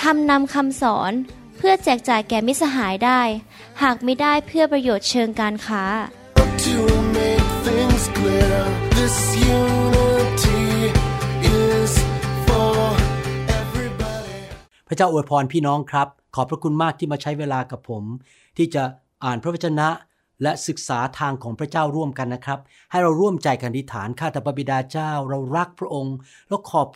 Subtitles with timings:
[0.00, 1.12] ทำนำคำสอน
[1.56, 3.20] เพื่อแจกจ่ายแก่มิสหายได้
[3.82, 5.84] หากไม่ได้เพื่อประโยชน์เชิงการค้า
[6.66, 6.78] To
[7.18, 8.58] make things clear,
[8.98, 9.16] this
[9.58, 10.64] unity
[11.62, 11.92] is
[12.46, 12.76] for
[13.60, 14.38] everybody.
[14.88, 18.04] พระเจ้าอวยพรพี่น้องครับ ขอบพระคุณมากที่มาใช้เวลากับผม
[18.56, 18.82] ที่จะ
[19.24, 19.88] อ่านพระวจนะ
[20.42, 22.58] และศึกษาทางของพระเจ้าร่วมกันนะครับ
[22.90, 26.16] ให้เราร่วมใจกันอธิษฐานข้าแต่พระบิดาเจ้า เรารักพระองค์
[26.48, 26.86] แล้วขอบ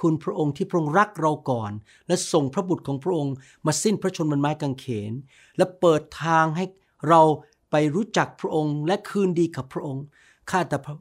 [0.00, 1.72] คุณพระองค์ที่พระองค์รักเราก่อน
[2.08, 3.34] และส่งพระบุตรของพระองค์
[3.66, 5.12] มาสิ้นพระชนม์บนไม้กางเขน
[5.56, 6.64] และเปิดทางให้
[7.08, 7.20] เรา
[7.70, 10.02] ไปรู้จักพระองค์และคืนดีกับพระองค์
[10.50, 10.96] ข้าแต่พระ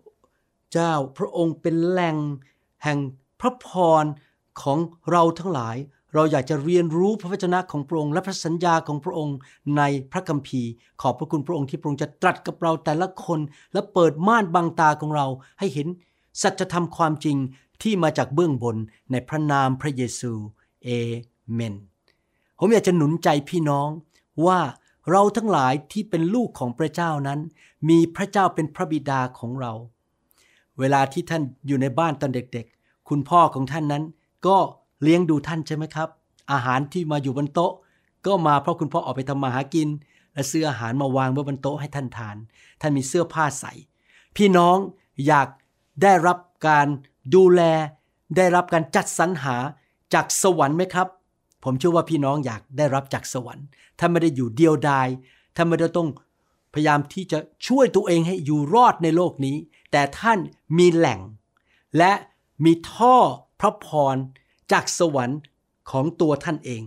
[0.71, 2.17] เจ้าพระองค์เป็นแหล่ง
[2.83, 2.99] แห่ง
[3.39, 3.67] พระพ
[4.01, 4.05] ร
[4.61, 4.77] ของ
[5.11, 5.77] เราทั้งหลาย
[6.13, 9.37] เราอยากจะเรียนรู้พระวจนะของพระองค์ และพระสัญญาของพระองค์
[9.77, 10.69] ในพระคัมภีร์
[11.01, 13.39] ขอบพระคุณพระองค์ที่พระองค์จะตรัสกับเราแต่ละคน
[13.73, 15.27] และเปิดม่านบังตาของเรา
[15.59, 15.87] ให้เห็น
[16.41, 17.37] สัจธรรมความจริง
[17.81, 18.77] ที่มาจากเบื้องบน
[19.11, 20.33] ในพระนามพระเยซู
[20.83, 20.89] เอ
[21.53, 21.75] เมน
[22.59, 23.89] ผมอยากจะหนุนใจพี่น้อง
[24.45, 24.59] ว่า
[25.09, 27.39] เราทั้งหลายที่เป็นลูกของพระเจ้านั้น
[27.89, 29.73] มีพระเจ้าเป็นพระบิดาของเรา
[30.79, 34.03] เวลาที่ท่านอยู่ในบ้านตอนเด็กๆ คุณพ่อของท่านนั้น
[34.47, 34.57] ก็
[35.01, 36.09] เลี้ยงดูท่านใช่ไหมครับ
[36.51, 37.73] อาหารที่มาอยู่บนโต๊ะ
[38.25, 39.89] ก็มาเพราะคุณพ่อออกไปทำมาหากิน
[40.33, 42.37] และซื้ออาหารมาวางไว้บนโต๊ะให้ท่านทาน
[42.81, 43.73] ท่านมีเสื้อผ้าใส่
[44.35, 44.77] พี่น้อง
[45.27, 45.47] อยาก
[46.01, 46.87] ได้รับการ
[47.35, 47.61] ดูแล
[48.35, 49.55] ได้รับการจัดสรรหา
[50.13, 51.07] จากสวรรค์ไหมครับ
[51.63, 53.65] ผมเชื่อว่าพี่น้องอยากได้รับจากสวรรค์
[53.99, 55.07] ท่านไม่ได้อยู่เดียวดาย
[55.55, 56.09] ท่านไม่ได้ต้อง
[56.73, 59.57] พยายามที่จะช่วยตัวเองให้อยู่รอดในโลกนี้
[59.91, 60.39] แต่ท่าน
[60.77, 61.19] มีแหล่ง
[61.97, 62.13] และ
[62.65, 63.15] มีท่อ
[63.59, 64.15] พระพร
[64.71, 65.39] จากสวรรค์
[65.91, 66.81] ของตัวท่านเอง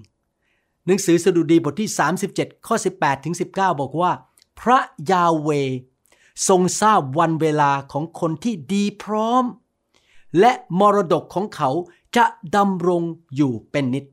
[0.87, 1.91] หนังสือสดุดีบทที่
[2.29, 4.12] 37 ข้อ 18 ถึง 19 บอกว่า
[4.61, 4.79] พระ
[5.11, 5.49] ยาเว
[6.49, 9.45] ทรงทราบวันเวลาของคนที่ดีพร้อม
[10.41, 11.70] และมรดกของเขา
[12.16, 12.25] จะ
[12.56, 13.03] ดำรง
[13.37, 14.04] อยู่เป็นนิจ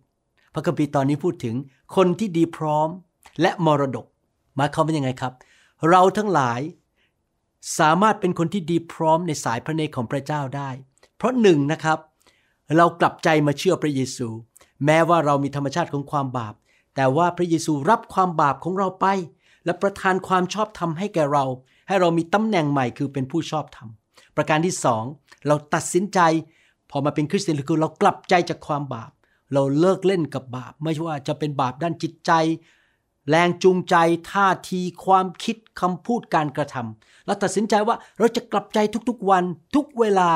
[0.53, 1.55] พระคัมภีร์ตอนนี้พูดถึง
[1.95, 2.89] คนที่ดีพร้อม
[3.41, 4.05] และมรดก
[4.55, 5.33] หมายความว่ายังไงครับ
[5.89, 6.61] เราทั้งหลาย
[7.79, 10.69] สามารถเป็นคนที่ดีพร้อมในสายพระเนตรของพระเจ้าได้
[11.17, 11.99] เพราะหนึ่งนะครับ
[12.77, 14.27] เรากลับใจมาเชื่อพระเยซู
[14.85, 16.53] แม้ว่าเรามีธรรมชาติของความบาป
[16.95, 19.05] แต่ว่าพระเยซูรับความบาปของเราไป
[19.65, 21.45] และประทานความชอบธรรมให้แก่เรา
[21.87, 23.89] ให้เรามีตำแหน่งใหม่คือเป็นผู้ชอบธรรม
[24.39, 25.03] ประการที่สอง
[25.47, 26.19] เราตัดสินใจ
[26.91, 29.11] พอมาเป็นคริสเตียนคือเรากลับใจจากความบาป
[29.53, 32.31] เราเลิกเล่นกับบาป ไม่ว่าจะเป็นบาปด้านจิตใจ
[33.29, 33.95] แรงจูงใจ
[34.31, 38.79] ท่าทีความคิดคำพูดการกระทำเราตัดสินใจว่าเราจะกลับใจ
[39.09, 39.43] ทุกๆวัน
[39.75, 40.31] ทุกเวลา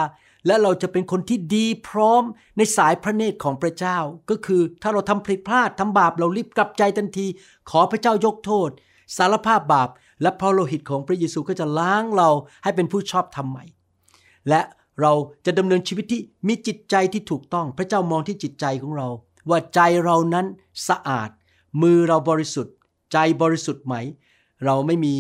[0.48, 2.24] และเราจะเป็นคนที่ดีพร้อม
[2.58, 3.98] ในสายพระเนตรของพระเจ้า
[4.30, 7.28] ก็คือถ้าเราทำผิดพลาดทำบาปเรารีบกลับใจทันที
[7.70, 8.70] ขอพระเจ้ายกโทษ
[9.18, 9.90] สารภาพบาป
[10.22, 12.30] และพระโลหิตของพระเยซูก็จะล้างเรา
[12.64, 13.66] ให้เป็นผู้ชอบธรรมใหม่
[14.50, 14.62] และ
[15.02, 15.12] เรา
[15.46, 19.08] จะดำเนินชีวิตที่มีจิตใจที่ถูกต้อง พระเจ้ามองที่จิตใจของเรา
[19.50, 20.46] ว่าใจเรานั้น
[20.88, 21.30] สะอาด
[21.82, 22.76] มือเราบริสุทธิ์
[23.12, 23.96] ใจบริสุทธิ์ไหม
[24.66, 25.16] เราไม่มี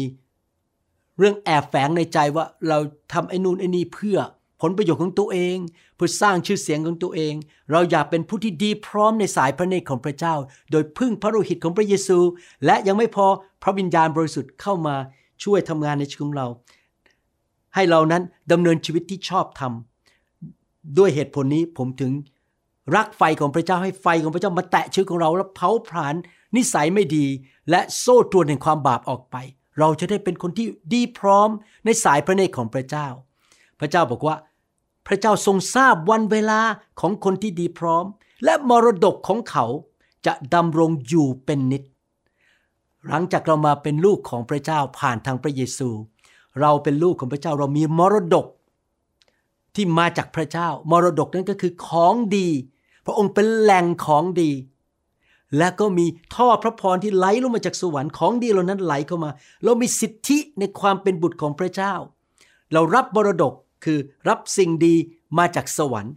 [1.17, 2.79] เรื่องแอบแฝงในใจว่าเรา
[3.13, 4.17] ทำไอ้นู่นไอ้นี่เพื่อ
[4.61, 5.57] ผลประโยชน์ของตัวเอง
[5.95, 7.33] เพื่อสร้างชื่อเสียงของตัวเอง
[7.71, 10.35] เราอยากเป็นผู้ที่ดีพร้อมในสายพระเนตรของพระเจ้า
[10.71, 12.19] โดยพึ่งพระโลหิตของพระเยซู
[12.65, 13.27] และยังไม่พอ
[13.63, 14.95] พระวิญญาณบริสุทธิ์เข้ามา
[15.43, 16.47] ช่วยทำงานในชีวิตของเรา
[17.75, 19.73] ให้เรานั้นดำเนินชีวิตที่ชอบธรรม
[20.97, 22.11] ด้วยเหตุผลนี้ผมถึง
[22.95, 26.15] รักไฟของพระเจ้าให้ไฟของพระเจ้ามาแตะชีวิตของเราแล้วเผาผลาญ
[26.55, 27.25] นิสัยไม่ดี
[27.69, 29.35] และโซ่ตรวนแห่งความบาปออกไป
[29.79, 31.49] เราจะได้เป็นคนที่ดีพร้อม
[31.85, 33.07] ในสายพระเนตรของพระเจ้า
[33.79, 34.35] พระเจ้าบอกว่า
[35.07, 36.61] พระเจ้าทรงทราบวันเวลา
[36.99, 38.05] ของคนที่ดีพร้อม
[38.43, 39.65] และมรดกของเขา
[40.25, 41.83] จะดำรงอยู่เป็นนิจ
[43.07, 45.89] หลังจากเรามาเป็นลูกของพระเจ้าผ่านทางพระเยซู
[46.61, 48.47] เราเป็นลูกของพระเจ้าเรามีมรดก
[49.75, 52.47] ที่มาจากพระเจ้า มรดกนั้นก็คือของดี
[53.05, 54.51] พระองค์เป็นแหล่งของดี
[55.57, 56.05] และก็มี
[56.35, 59.29] ท่อพระพรที่ไหลลงมาจากสวรรค์ของดีเหล่านั้นไหลเข้ามา
[59.63, 61.93] เรามีสิทธิในความเป็นบุตรของพระเจ้า
[62.73, 63.53] เรารับมรดก
[63.83, 64.95] คือรับสิ่งดี
[65.37, 66.13] มาจากสวรรค์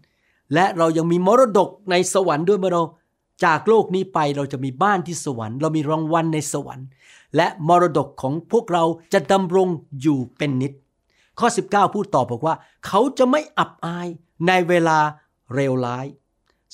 [0.55, 2.83] และเรายังมีมรดกในสวรรค์ด้วยเมื่อเรา
[3.44, 6.87] จากโลกนี้ไปเราจะมีบ้านที่สวรรค์ เรามีรางวัลในสวรรค์
[7.37, 9.69] และมรดกของพวกเราจะดำรง
[10.00, 10.73] อยู่เป็นนิจ
[11.38, 12.55] ข้อ 19 พูดต่อบอกว่า
[12.87, 14.09] เขาจะไม่อับอาย
[14.47, 14.99] ในเวลา
[15.55, 16.06] เร็วร้าย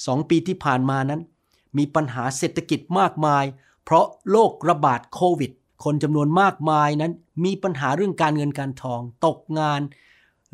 [0.06, 1.20] สองปีที่ผ่านมานั้น
[1.78, 3.44] มีปัญหาเศรษฐกิจมากมาย
[3.84, 5.50] เพราะโรคระบาดโควิด
[5.84, 7.12] คนจำนวนมากมายนั้น
[7.44, 9.80] มีปัญหาเรื่องการเงินการทอง ตกงาน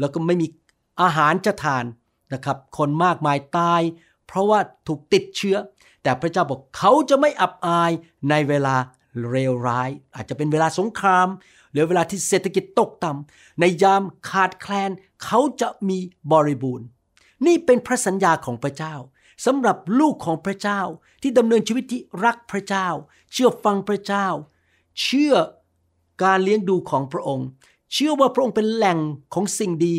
[0.01, 0.47] แล้วก็ไม่มี
[1.03, 1.85] อาหารจะทาน
[2.35, 3.83] นะครับ คนมากมายตาย
[4.27, 5.57] เพราะว่าถูกติดเชื้อ
[6.09, 7.93] แต่พระเจ้าบอกเขาจะไม่อับอาย
[8.31, 8.77] ในเวลา
[9.31, 11.29] เลวร้าย อาจจะเป็นเวลาสงคราม
[11.73, 14.91] หรือเวลาที่เศรษฐกิจตกต่ำในยามขาดแคลน
[15.25, 15.99] เขาจะมี
[16.33, 16.87] บริบูรณ์
[17.47, 18.95] นี่เป็นพระสัญญาของพระเจ้า
[19.47, 20.81] สำหรับลูกของพระเจ้า
[21.23, 22.89] ที่ดำเนินชีวิตที่รักพระเจ้า
[23.33, 24.27] เชื่อฟังพระเจ้า
[25.03, 25.35] เชื่อ
[26.23, 27.47] การเลี้ยงดูของพระองค์
[27.93, 28.99] เชื่อว่าพระองค์เป็นแหล่ง
[29.35, 29.95] ของสิ่งดี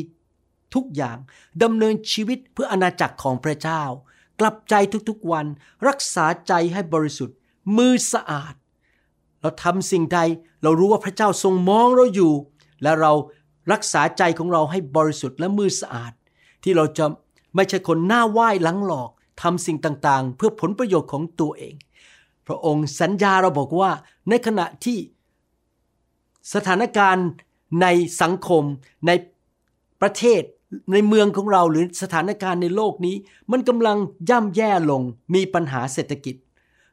[0.76, 1.18] ทุกอย่าง
[1.64, 3.84] ดำเนินชีวิตเพื่ออาณาจักรของพระเจ้า
[4.40, 4.76] กลับใจ
[5.10, 5.46] ทุกๆวัน
[5.88, 7.36] รักษาใจให้บริสุทธิ์
[7.78, 8.54] มือสะอาด
[9.42, 10.20] เราทำสิ่งใด
[10.64, 12.34] เรารู้ว่าพระเจ้าทรงมองเราอยู่
[12.84, 13.12] และเรา
[13.72, 16.14] รักษาใจของเราให้บริสุทธิ์และมือสะอาด
[16.64, 17.06] ที่เราจะ
[17.56, 19.10] ไม่ใช่คนหน้าไหว้หลังหลอก
[19.42, 21.76] ทำสิ่งต่างๆ เพื่อผลประโยชน์ของตัวเอง
[22.48, 23.92] พระองค์สัญญาเราบอกว่า
[24.30, 25.00] ในขณะที่
[26.54, 27.28] สถานการณ์
[27.82, 27.88] ใน
[28.22, 28.64] สังคม
[29.08, 29.12] ใน
[30.02, 30.42] ประเทศ
[30.92, 33.16] ในเมืองของเราหรือสถานการณ์ในโลกนี้
[33.52, 33.98] มันกำลัง
[34.30, 35.02] ย่ำแย่ลง
[35.34, 36.36] มีปัญหาเศรษฐกิจ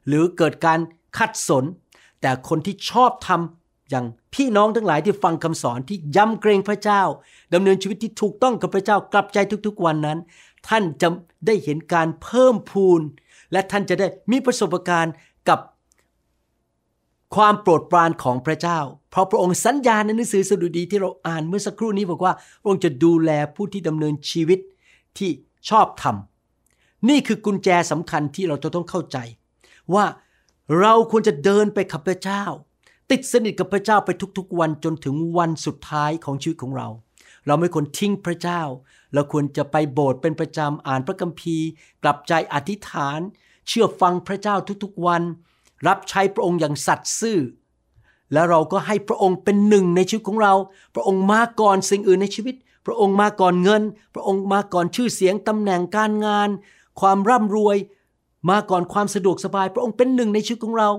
[0.07, 0.79] หรือเกิดการ
[1.17, 1.63] ขัดสน
[2.21, 7.01] แต่คนที่ชอบทำอย่างพี่น้องทั้งหลายที่ฟังคำสอนที่ยำเกรงพระเจ้า
[7.53, 9.37] ดำเนินชีวิตที่ถูกต้องกับพระเจ้ากลับใจ
[9.67, 10.19] ทุกๆวันนั้น
[10.67, 11.07] ท่านจะ
[11.47, 13.01] ได้เห็นการเพิ่มพูน
[13.51, 15.13] และท่านจะได้มีประสบการณ์
[15.49, 15.59] กับ
[17.35, 18.79] ความโปรดปรานของพระเจ้า
[19.11, 24.59] เพราะพระองค์สัญญาในหนังสือสดุดีที่เราอ่านเมื่อสักครู่นี้บอกว่าพระองค์จะดูแลผู้ที่ดำเนินชีวิต
[25.17, 25.29] ที่
[25.69, 26.15] ชอบธรรม
[27.09, 29.17] นี่คือกุญแจสำคัญที่เราจะต้องเข้าใจ
[29.93, 30.05] ว่า
[30.79, 32.43] เราควรจะเดินไปกับพระเจ้า
[33.11, 36.87] ติดสนิทกับพระเจ้าไปทุกๆวันจนถึงวันสุดท้ายของชีวิตของเรา
[37.47, 38.61] เราไม่ควรทิ้งพระเจ้า
[39.13, 41.67] เราควรจะไปโบสถ์เป็นประจำอ่านพระคัมภีร์
[42.03, 43.19] กลับใจอธิษฐาน
[43.67, 45.23] เชื่อฟังพระเจ้าทุกๆวัน
[45.87, 47.39] รับใช้พระองค์อย่างสัตย์ซื่อ
[48.33, 50.53] แล้วเราก็ให้พระองค์เป็นหนึ่งในชีวิตของเรา
[50.95, 53.81] พระองค์มาก่อนสิ่งอื่นในชีวิต พระองค์มาก่อนเงิน
[54.13, 56.49] พระองค์มาก่อนชื่อเสียงตำแหน่งการงาน
[56.99, 57.77] ความร่ำรวย
[58.49, 60.89] มาก่อนความสะดวกสบาย พระองค์เป็นหนึ่งในชีวิตของเรา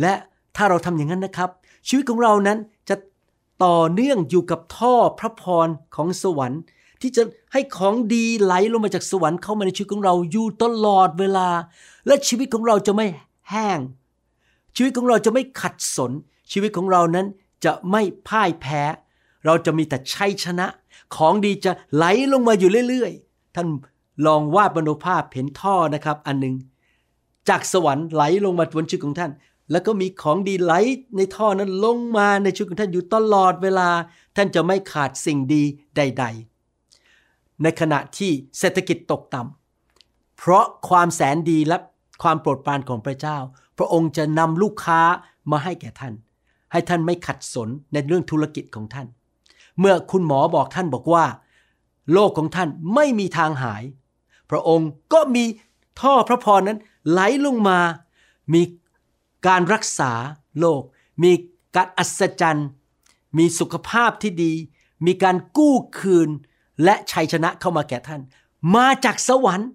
[0.00, 0.14] และ
[0.56, 1.50] ถ้าเราทำอย่างนั้นนะครับ
[1.88, 2.58] ชีวิตของเรานั้น
[2.88, 2.96] จะ
[3.64, 6.60] ต่อเนื่องอยู่กับท่อพระพรของสวรรค์
[7.02, 7.22] ที่จะ
[7.52, 11.48] ให้ของดีไหลลงมาจากสวรรค์เข้ามาในชีวิตของเราอยู่ตลอดเวลา
[12.06, 13.06] และชีวิตของเราจะไม่
[13.50, 13.78] แห้ง
[14.76, 16.12] ชีวิตของเราจะไม่ขัดสน
[16.52, 17.26] ชีวิตของเรานั้น
[17.64, 18.82] จะไม่พ่ายแพ้
[19.46, 20.66] เราจะมีแต่ชัยชนะ
[21.16, 23.66] ของดีจะไหลลงมาอยู่เรื่อยๆ ท่าน
[24.26, 26.54] ลองวาดบรรภาพเห็นท่อนะครับอันหนึ่ง
[27.48, 29.32] จากสวรรค์ไหลลงมาบนชีวิตของท่าน
[29.70, 30.72] แล้วก็มีของดีไหล
[31.16, 33.88] ในท่อนั้นลงมาในชีวิตของท่านอยู่ตลอดเวลา
[34.36, 35.62] ท่านจะไม่ขาดสิ่งดี
[35.96, 36.24] ใด
[36.92, 41.76] ๆ ในขณะที่เศรษฐกิจตกต่ำเพราะความแสนดีและ
[42.22, 43.38] ความโปรดปรานของพระเจ้า
[43.78, 45.00] พระองค์จะนำลูกค้า
[45.50, 46.14] มาให้แก่ท่าน
[46.72, 49.06] ให้ท่านไม่ขัดสนในเรื่องธุรกิจของท่าน
[49.78, 51.24] เมื่อคุณหมอบอกท่านบอกว่า
[52.12, 53.82] โลกของท่านไม่มีทางหาย
[54.50, 55.44] พระองค์ก็มี
[56.00, 56.78] ท่อพระพรนั้น
[57.10, 57.78] ไหลลงมา
[58.54, 58.62] มี
[59.46, 60.12] การรักษา
[60.58, 60.82] โรค
[61.22, 61.32] มี
[61.76, 62.68] การอัศจรรย์
[63.38, 64.52] มีสุขภาพที่ดี
[65.06, 66.28] มีการกู้คืน
[66.84, 68.20] และชัยชนะเข้ามาแก่ท่าน
[68.76, 69.68] มาจากสวรรค์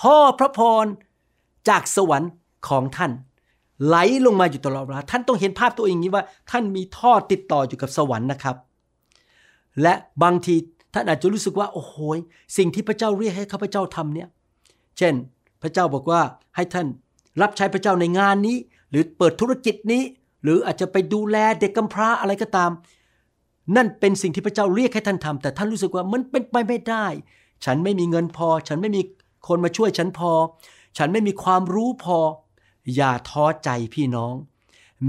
[0.00, 0.86] ท่อพระพร
[1.68, 2.30] จากสวรรค์
[2.68, 3.12] ของท่าน
[3.86, 3.96] ไหล
[4.26, 8.56] ลงมาอยู่ตลอดเวลาท่านต้องเห็นภาพตัวเองอย่างนี้ว่า ท่านมีท่อติดต่ออยู่กับสวรรค์นะครับ
[9.82, 10.54] และบางที
[10.94, 11.94] ท่านอาจจะรู้สึกว่าโอ้โห
[12.56, 14.28] สิ่งที่พระเจ้าเรียกให้ข้าพเจ้าทำเนี่ย
[14.98, 15.14] เช่น
[15.62, 16.20] พระเจ้าบอกว่า
[16.56, 16.86] ให้ท่าน
[17.42, 18.56] รับใช้พระเจ้าในงานนี้
[18.90, 20.02] หรือเปิดธุรกิจนี้
[20.42, 22.70] หรืออาจจะไปดูแลเด็กกำพร้าอะไรก็ตาม
[23.76, 27.06] นั่นเป็นสิ่งที่พระเจ้าเรียกให้ท่านทำแต่ท่านรู้สึกว่ามันเป็นไปไม่ได้
[27.64, 29.02] ฉันไม่มีเงินพอ ฉันไม่มี
[29.48, 30.32] คนมาช่วยฉันพอ
[30.98, 32.18] ฉันไม่มีความรู้พอ
[32.94, 34.34] อย่าท้อใจพี่น้อง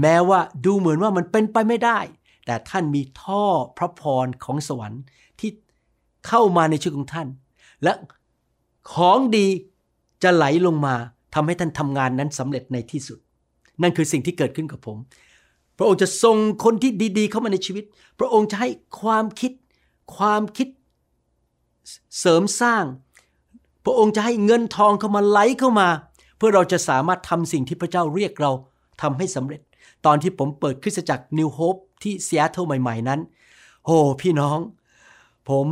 [0.00, 1.98] แม้ว่าดูเหมือนว่ามันเป็นไปไม่ได้
[2.46, 3.44] แต่ท่านมีท่อ
[3.78, 5.02] พระพรของสวรรค์
[5.40, 5.50] ที่
[6.26, 7.28] เข้ามาในชีวิตของท่าน
[7.82, 7.92] และ
[8.94, 9.46] ของดี
[10.22, 10.94] จะไหลลงมา
[11.34, 13.18] ทำให้ท่านทำงานนั้นสำเร็จในที่สุด
[13.82, 14.98] นั่นคือสิ่งที่เกิดขึ้นกับผม
[15.76, 17.84] พระองค์จะส่งคนที่ดีๆ เข้ามาในชีวิต
[18.18, 18.68] พระองค์จะให้
[19.00, 19.52] ความคิด
[20.16, 20.68] ความคิด
[22.18, 22.84] เสริมสร้าง
[23.84, 25.88] พระองค์จะให้เงินทองเข้ามาไหลเข้ามา
[26.36, 28.52] เพื่อเราจะสามารถทำสิ่งที่พระเจ้าเรียกเรา
[29.02, 29.60] ทำให้สำเร็จ
[30.06, 33.20] ตอนที่ผมเปิดคริสตจักรนิวโฮปที่เซีแอตเทิลใหม่ ๆนั้น
[33.84, 34.58] โอ้พี่น้อง
[35.48, 35.66] ผม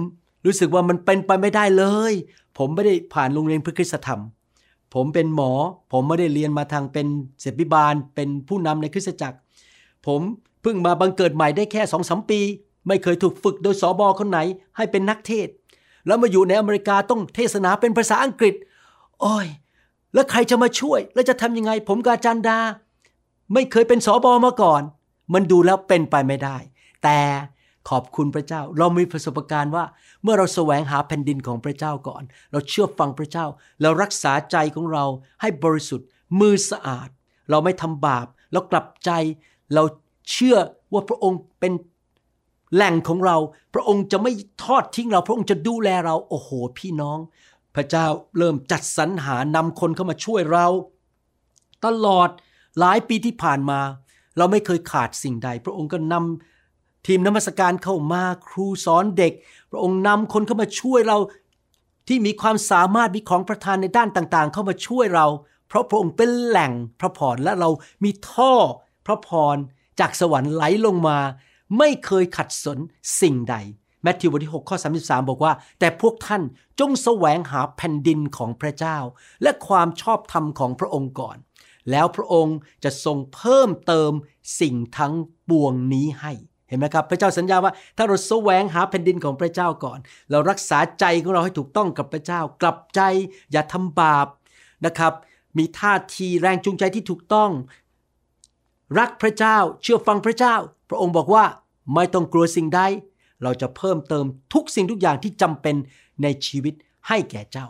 [0.45, 2.13] รู้สึกว่ามันเป็นไปไม่ได้เลย
[2.59, 4.21] ผมไม่ได้ผ่านโรงเรียนพระคริสตธรรม
[4.95, 5.53] ผมเป็นหมอ
[5.93, 7.07] ผมไม่ได้เรียนมาทางเป็น
[7.41, 9.39] ศิษยาภิบาล เป็นผู้นำในคริสตจักร
[10.07, 10.21] ผม
[10.63, 12.41] เพิ่งมาบังเกิดใหม่ได้แค่สองสามปี
[12.87, 14.39] ไม่เคยถูกฝึกโดยสอบอคนไหน
[14.77, 15.49] ให้เป็นนักเทศน์
[16.07, 18.55] แล้วมาอยู่ในอเมริกาต้องเทศนาเป็นภาษาอังกฤษ
[19.21, 19.47] โอ้ย
[20.15, 22.59] แล้วใครจะมาช่วย แล้วจะทำยังไง ผมกับอาจารย์ดา
[23.53, 24.83] ไม่เคยเป็นสอบอมาก่อน
[25.35, 26.57] มันดูแล้วเป็นไปไม่ได้
[27.03, 27.19] แต่
[27.91, 29.85] ขอบคุณพระเจ้า เรามีประสบการณ์ว่า
[30.23, 33.47] เมื่อเราแสวงหาแผ่นดินของพระเจ้าก่อน เราเชื่อฟังพระเจ้า
[33.83, 35.05] เรารักษาใจของเรา
[35.41, 36.07] ให้บริสุทธิ์
[36.41, 37.09] มือสะอาด
[37.51, 39.11] เราไม่ทำบาป เรากลับใจ
[39.75, 39.83] เรา
[40.31, 40.57] เชื่อ
[40.93, 41.73] ว่าพระองค์เป็น
[42.75, 43.37] แหล่งของเรา
[43.75, 44.33] พระองค์จะไม่
[44.65, 47.19] ทอดทิ้งเรา พระองค์จะดูแลเรา โอ้โห พี่น้อง
[47.75, 48.07] พระเจ้า
[48.39, 50.67] เริ่มจัดสรรหานำคนเข้ามาช่วยเรา
[51.85, 52.29] ตลอด
[52.79, 53.81] หลายปีที่ผ่านมา
[54.37, 59.33] เราไม่เคยขาดสิ่งใด พระองค์ก็นำทีมนมัสการเข้ามาครูสอนเด็ก
[59.71, 61.19] พระองค์นำคนเข้ามาช่วยเรา
[62.09, 65.27] ที่มีความสามารถมีของประทานในด้านต่างๆ เข้ามาช่วยเรา
[65.69, 67.71] เพราะพระองค์เป็นแหล่งพระพรและเรา
[68.05, 68.53] มีท่อ
[69.07, 69.57] พระพร
[70.01, 71.19] จากสวรรค์ไหลลงมา
[71.79, 72.79] ไม่เคยขัดสน
[73.21, 73.57] สิ่งใด
[74.03, 76.43] แมทธิวบทที่ 6 ข้อ 33 บอกว่า แต่พวกท่าน
[76.81, 78.99] จงแสวงหาแผ่นดินของพระเจ้า
[79.43, 81.37] และความชอบธรรมของพระองค์ก่อน
[81.91, 84.13] แล้วพระองค์จะทรงเพิ่มเติม
[84.61, 85.15] สิ่งทั้ง
[85.49, 86.33] ปวงนี้ให้
[86.69, 89.99] เห็นไหมครับ พระเจ้าสัญญาว่าถ้าเราแสวงหาแผ่นดินของพระเจ้าก่อน
[90.31, 93.01] เรารักษาใจของเราให้ถูกต้องกับพระเจ้า กลับใจ
[93.53, 94.27] อย่าทำบาป
[94.87, 95.13] นะครับ
[95.59, 97.51] มีท่าทีแรงจูงใจที่ถูกต้อง
[98.99, 100.55] รักพระเจ้าเชื่อฟังพระเจ้า
[100.89, 101.45] พระองค์บอกว่า
[101.95, 102.81] ไม่ต้องกลัวสิ่งใด
[103.43, 105.75] เราจะเพิ่มเติมทุกสิ่งทุกอย่างที่จำเป็น
[106.23, 106.75] ในชีวิต
[107.09, 107.67] ให้แก่เจ้า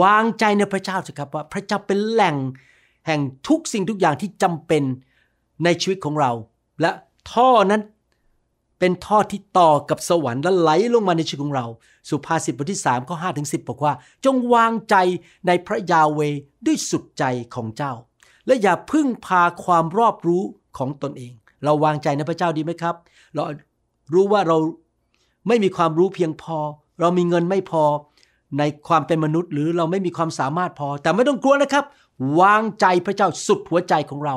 [0.00, 2.36] วางใจในพระเจ้าสิครับว่า พระเจ้าเป็นแหล่ง
[3.06, 4.82] แห่งทุกสิ่งทุกอย่างที่จำเป็น
[5.64, 6.32] ในชีวิตของเรา
[6.80, 6.90] และ
[7.32, 7.82] ท่อนั้น
[8.78, 11.66] เป็นท่อที่ต่อกับสวรรค์และไหลลงมาในชีวิตของเรา
[12.08, 13.92] สุภาษิตบทที่3ข้อ5ถึง10 บอกว่า
[14.24, 14.96] จงวางใจ
[15.46, 16.20] ในพระยาเว
[16.66, 17.24] ด้วยสุดใจ
[17.54, 17.92] ของเจ้า
[18.46, 20.42] และอย่าพึ่งพาความรอบรู้
[20.78, 21.32] ของตนเอง
[21.64, 22.94] เราวางใจในพระเจ้าดีไหมครับ
[23.34, 23.42] เรา
[24.14, 24.56] รู้ว่าเรา
[25.48, 26.58] ไม่มีความรู้เพียงพอ
[27.00, 27.84] เรามีเงินไม่พอ
[28.58, 31.84] ในความเป็นมนุษย์ หรือเราไม่มีความสามารถพอ แต่ไม่ต้องกลัวนะครับ
[32.40, 34.36] วางใจพระเจ้าสุดหัวใจของเรา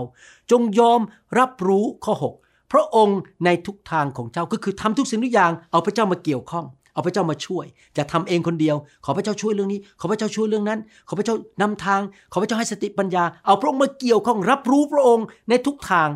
[0.51, 0.99] จงยอม
[1.39, 7.65] รับรู้ข้อ 6 พระองค์ในทุกทางของเจ้าก็คือทำทุกสิ่งทุกอย่าง เอาพระเจ้ามาเกี่ยวข้องเอาพระเจ้ามาช่วย
[7.97, 16.09] จะทำเองคนเดียว ขอพระเจ้าช่วยเรื่องนี้ ขอพระเจ้าช่วยเรื่องนั้น ขอพระเจ้านำทาง ขอพระเจ้าให้สติปัญญา เอาพระองค์มาเกี่ยวข้องรับรู้พระองค์ในทุกทาง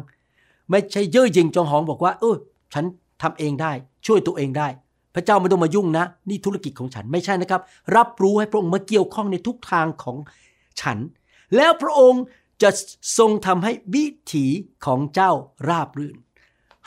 [0.69, 2.36] ไม่ใช่เย่อหยิ่งจองหองบอกว่า เออ
[2.74, 2.86] ฉัน
[3.21, 3.71] ทำเองได้
[4.07, 4.67] ช่วยตัวเองได้
[5.15, 7.61] พระเจ้าไม่ต้องมายุ่งนะ นี่ธุรกิจของฉันไม่ใช่นะครับ
[7.95, 10.17] รับรู้ให้พระองค์มาเกี่ยวข้องในทุกทางของ
[10.81, 10.97] ฉัน
[11.55, 12.23] แล้วพระองค์
[12.61, 12.69] จะ
[13.17, 14.45] ทรงทำให้วิถี
[14.85, 15.31] ของเจ้า
[15.69, 16.17] ราบรื่น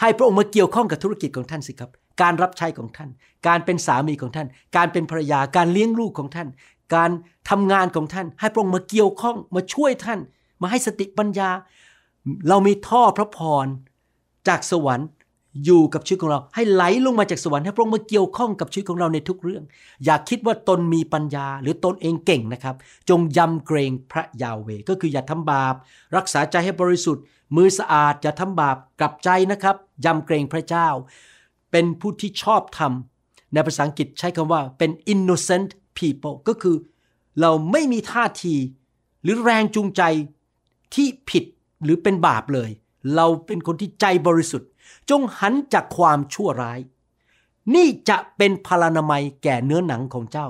[0.01, 1.91] ให้พระองค์มาเกี่ยวข้องกับธุรกิจของท่านสิครับ
[2.23, 3.11] การรับใช้ของท่าน
[3.49, 6.49] การเป็นสามีของท่าน การเป็นภรรยา การเลี้ยงลูกของท่าน
[6.95, 7.11] การ
[7.51, 10.21] ทำงานของท่าน ให้พระองค์มาเกี่ยวข้องมาช่วยท่าน
[10.62, 11.51] มาให้สติปัญญา
[12.49, 13.67] เรามีท่อพระพร
[14.49, 15.09] จากสวรรค์
[15.65, 19.65] อยู่กับชีวิตของเรา ให้ไหลลงมาจากสวรรค์ให้พระองค์มาเกี่ยวข้องกับชีวิตของเราในทุกเรื่อง
[20.05, 22.77] อย่าคิดว่าตนมีปัญญาหรือตนเองเก่งนะครับ
[23.09, 25.75] จงยำเกรงพระยาเวก็คืออย่าทำบาป
[26.17, 27.23] รักษาใจให้บริสุทธิ์
[27.57, 30.89] มือสะอาดอย่าทำบาปกลับใจนะครับยำเกรงพระเจ้า
[31.71, 32.93] เป็นผู้ที่ชอบธรรม
[33.53, 36.77] ในภาษาอังกฤษใช้คำว่าเป็น innocent people ก็คือ
[37.41, 38.55] เราไม่มีท่าที
[39.23, 40.03] หรือแรงจูงใจ
[40.95, 41.45] ที่ผิด
[41.85, 42.71] หรือเป็นบาปเลย
[43.17, 44.69] เราเป็นคนที่ใจบริสุทธิ์
[45.11, 46.81] จงหันจากความชั่วร้าย
[47.75, 50.49] นี่จะเป็นพลานามัยแก่เนื้อหนังของเจ้า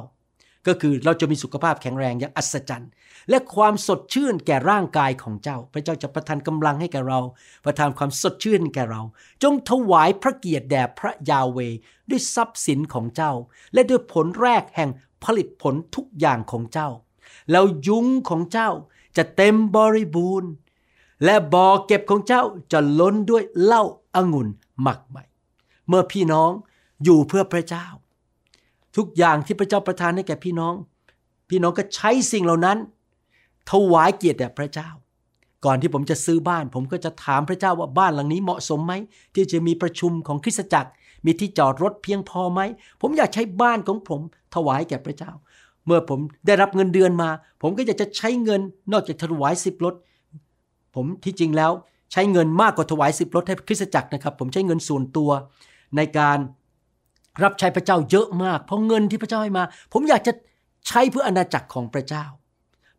[0.66, 2.90] ก็คือเราจะมีสุขภาพแข็งแรงอย่างอัศจรรย์
[3.30, 7.20] และความสดชื่นแก่ร่างกายของเจ้า พระเจ้าจะประทานกำลังให้แก่เรา
[7.64, 9.02] ประทานความสดชื่นแก่เรา
[9.42, 11.58] จงถวายพระเกียรติแด่พระยาเว
[12.10, 13.32] ด้วยทรัพย์สินของเจ้า
[13.72, 14.90] และด้วยผลแรกแห่ง
[15.24, 16.88] ผลิตผลทุกอย่างของเจ้า
[17.50, 18.70] แล้วยุ้งของเจ้า
[19.16, 20.50] จะเต็มบริบูรณ์
[21.24, 23.84] และบ่อเก็บของเจ้าจะล้นด้วยเหล้า
[24.16, 24.48] องุ่น
[24.82, 25.24] หมักใหม่
[25.88, 26.50] เมื่อพี่น้อง
[27.04, 27.86] อยู่เพื่อพระเจ้า
[28.96, 30.74] ทุกอย่างที่พระเจ้าประทานให้แก่พี่น้อง
[31.48, 32.78] พี่น้องก็ใช้สิ่งเหล่านั้น
[33.70, 34.88] ถวายเกียรติแด่พระเจ้า
[35.64, 38.92] ก่อนที่ผมจะซื้อบ้าน ผมก็จะถามพระเจ้าว่าบ้านหลังนี้เหมาะสมไหม
[39.34, 40.90] ที่จะมีประชุมของคริสตจักร
[41.24, 42.60] มีที่จอดรถเพียงพอไหม
[43.00, 44.20] ผมอยากใช้บ้านของผม
[44.54, 45.32] ถวายแก่พระเจ้า
[45.86, 47.30] เมื่อผมได้รับเงินเดือนมา
[47.62, 48.60] ผมก็อยากจะใช้เงิน
[48.92, 49.94] นอกจากถวายสิบรถ
[50.94, 51.72] ผมที่จริงแล้ว
[52.12, 55.30] ใช้เงินมากกว่าถวายสิบรถให้คริสตจักรนะครับ ผมใช้เงินส่วนตัว
[55.96, 56.38] ในการ
[57.42, 60.32] รับใช้พระเจ้าเยอะมาก เพราะเงินที่พระเจ้าให้มา ผมอยากจะ
[60.88, 62.24] ใช้เพื่ออาณาจักรของพระเจ้า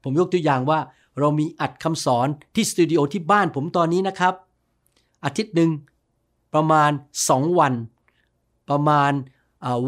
[0.04, 0.80] ผมยกตัวอย่างว่า
[1.20, 4.34] เรามีอัดคำสอนที่สตูดิโอที่บ้านผมตอนนี้นะครับ
[5.26, 5.72] อาทิตย์หนึ่ง
[6.54, 6.92] ประมาณ
[7.28, 7.74] 2 วัน
[8.70, 9.12] ประมาณ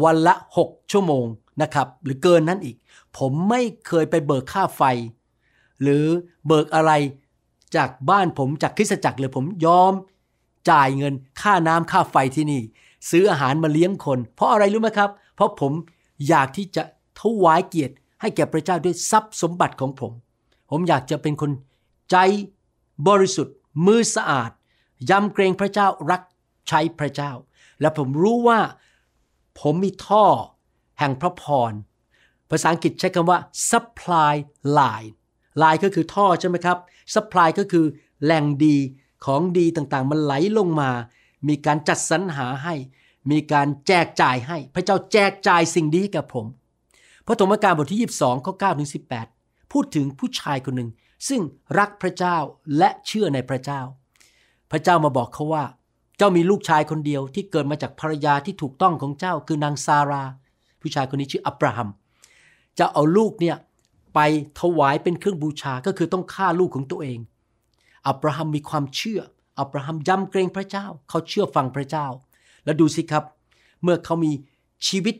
[0.04, 1.26] วันละ 6 ชั่วโมง
[1.62, 2.76] นะครับ หรือเกินนั้นอีก
[3.18, 4.82] ผมไม่เคยไปเบิกค่าไฟ
[5.82, 6.04] หรือ
[6.46, 6.92] เบิกอะไร
[7.76, 9.92] จากบ้านผมจากคริสตจักรเลยผมยอม
[10.70, 12.62] จ่ายเงินค่าน้ำค่าไฟที่นี่
[13.10, 15.72] ซื้ออาหารมาเลี้ยงคน เพราะอะไรรู้ไหมครับ เพราะผม
[16.28, 16.82] อยากที่จะ
[17.20, 20.12] ถวายเกียรติ ให้แก่พระเจ้าด้วยทรัพย์สมบัติของผม
[20.70, 21.50] ผมอยากจะเป็นคน
[22.10, 22.16] ใจ
[23.08, 23.54] บริสุทธิ์
[23.86, 24.50] มือสะอาด
[25.10, 26.22] ยำเกรงพระเจ้ารัก
[26.68, 27.32] ใช้พระเจ้า
[27.80, 28.60] และผมรู้ว่า
[29.60, 30.24] ผมมีท่อ
[30.98, 31.72] แห่งพระพร
[32.50, 34.34] ภาษาอังกฤษใช้คำว่า supply
[34.78, 35.10] line
[35.62, 36.78] line ก็คือท่อใช่ไหมครับ
[37.14, 37.86] supply ก็คือ
[38.24, 38.76] แหล่งดี
[39.24, 40.90] ของดีต่างๆ มันไหลลงมา
[41.48, 42.74] มีการจัดสรรหาให้
[43.30, 46.46] มีการแจกจ่ายให้ พระเจ้าแจกจ่ายสิ่งดีให้กับผม
[47.26, 48.90] พระธรรมการบทที่ 22ข้อ9ถึง
[49.30, 50.90] 18 พูดถึงผู้ชายคนหนึ่ง
[51.28, 51.42] ซึ่ง
[51.78, 52.36] รักพระเจ้า
[52.78, 53.80] และเชื่อในพระเจ้า
[54.70, 55.64] พระเจ้ามาบอกเขาว่า
[56.18, 60.24] เจ้ามีลูกชายคนเดียวที่เกิดมาจากภรรยาที่ถูกต้องของเจ้าคือนางซารา
[60.80, 61.88] ผู้ชายคนนี้ชื่ออับราฮัม
[62.78, 63.56] จะเอาลูกเนี่ย
[64.16, 64.20] ไป
[64.60, 67.18] ถวายเป็นเครื่องบูชาก็คือต้องฆ่าลูกของตัวเอง
[68.08, 69.20] อับราฮัมมีความเชื่อ
[69.60, 72.06] อับราฮัมยำเกรงพระเจ้า เขาเชื่อฟังพระเจ้า
[72.64, 73.24] แล้วดูสิครับ
[73.82, 74.32] เมื่อเขามี
[74.88, 75.16] ชีวิต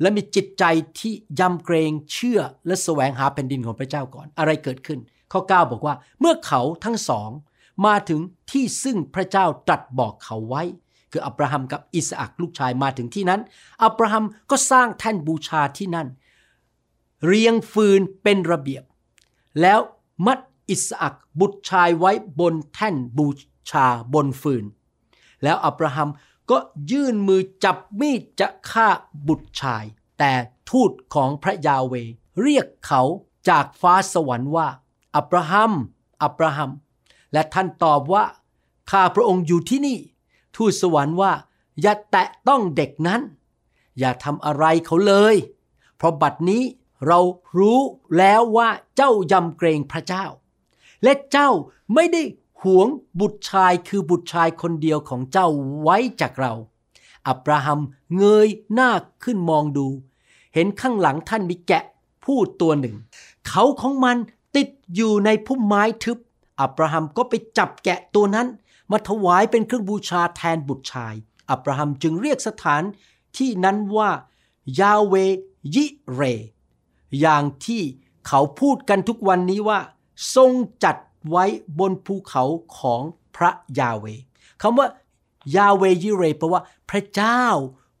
[0.00, 0.64] และมีจิตใจ
[1.00, 4.98] ที่ยำเกรงเชื่อและแสวงหาแผ่นดินของพระเจ้าก่อน อะไรเกิดขึ้น
[5.32, 7.30] ข้อ 9 บอกว่า เมื่อเขาทั้งสอง
[7.86, 10.62] มาถึงที่ซึ่งพระเจ้าตรัสบอกเขาไว้
[11.12, 13.40] คืออับราฮัมกับอิสอักลูกชายมาถึงที่นั้น
[13.84, 16.08] อับราฮัมก็สร้างแท่นบูชาที่นั่น
[17.24, 18.84] เรียงฟืนเป็นระเบียบ
[19.60, 19.80] แล้ว
[20.26, 23.26] มัดอิสอักบุตรชายไว้บนแท่นบู
[23.70, 24.64] ชาบนฟืน
[25.42, 26.08] แล้วอับราฮัม
[26.50, 26.58] ก็
[26.90, 28.88] ยื่นมือจับมีดจะฆ่า
[29.26, 29.84] บุตรชาย
[30.18, 30.32] แต่
[30.70, 31.94] ทูตของพระยาเว
[32.42, 33.02] เรียกเขา
[33.48, 34.68] จากฟ้าสวรรค์ว่า
[35.16, 35.72] อับราฮัม
[36.22, 36.70] อับราฮัม
[37.32, 38.24] และท่านตอบว่า
[38.90, 39.98] ข้าพระองค์อยู่ที่นี่
[40.56, 41.32] ทูตสวรรค์ว่า
[41.82, 43.20] อย่าแตะต้องเด็กนั้น
[43.98, 45.36] อย่าทำอะไรเขาเลย
[45.96, 46.62] เพราะบัดนี้
[47.06, 47.20] เรา
[47.58, 47.80] รู้
[48.18, 50.24] แล้วว่าเจ้ายำเกรงพระเจ้า
[51.02, 51.50] และเจ้า
[51.94, 52.22] ไม่ได้
[52.62, 52.88] หวง
[53.20, 55.48] บุตรชายคือบุตรชายคนเดียวของเจ้า
[55.82, 56.52] ไว้จากเรา
[57.28, 57.80] อับราฮัม
[58.18, 58.90] เงยหน้า
[59.24, 59.86] ขึ้นมองดู
[60.54, 61.84] เห็นข้างหลังท่านมีแกะ
[62.24, 62.96] พูดตัวหนึ่ง
[63.48, 64.16] เขาของมัน
[64.56, 66.18] ติดอยู่ในพุ่มไม้ทึบ
[66.60, 68.48] อับราฮัมก็ไปจับแกะตัวนั้น
[68.90, 71.14] มาถวายเป็นเครื่องบูชาแทนบุตรชาย
[71.50, 72.82] อับราฮัมจึงเรียกสถาน
[73.38, 74.10] ที่นั้นว่า
[74.80, 75.14] ยาเว
[75.74, 76.22] ยิเร
[77.20, 77.82] อย่างที่
[78.28, 79.80] เขาพูดกันทุกวันนี้ว่า
[80.34, 80.50] ทรง
[80.84, 80.96] จัด
[81.30, 81.44] ไว้
[81.78, 82.44] บนภูเขา
[82.78, 83.02] ของ
[83.36, 84.06] พระยาเว
[84.62, 84.86] คำว่า
[85.56, 87.44] ยาเวยิเรแปลว่า พระเจ้า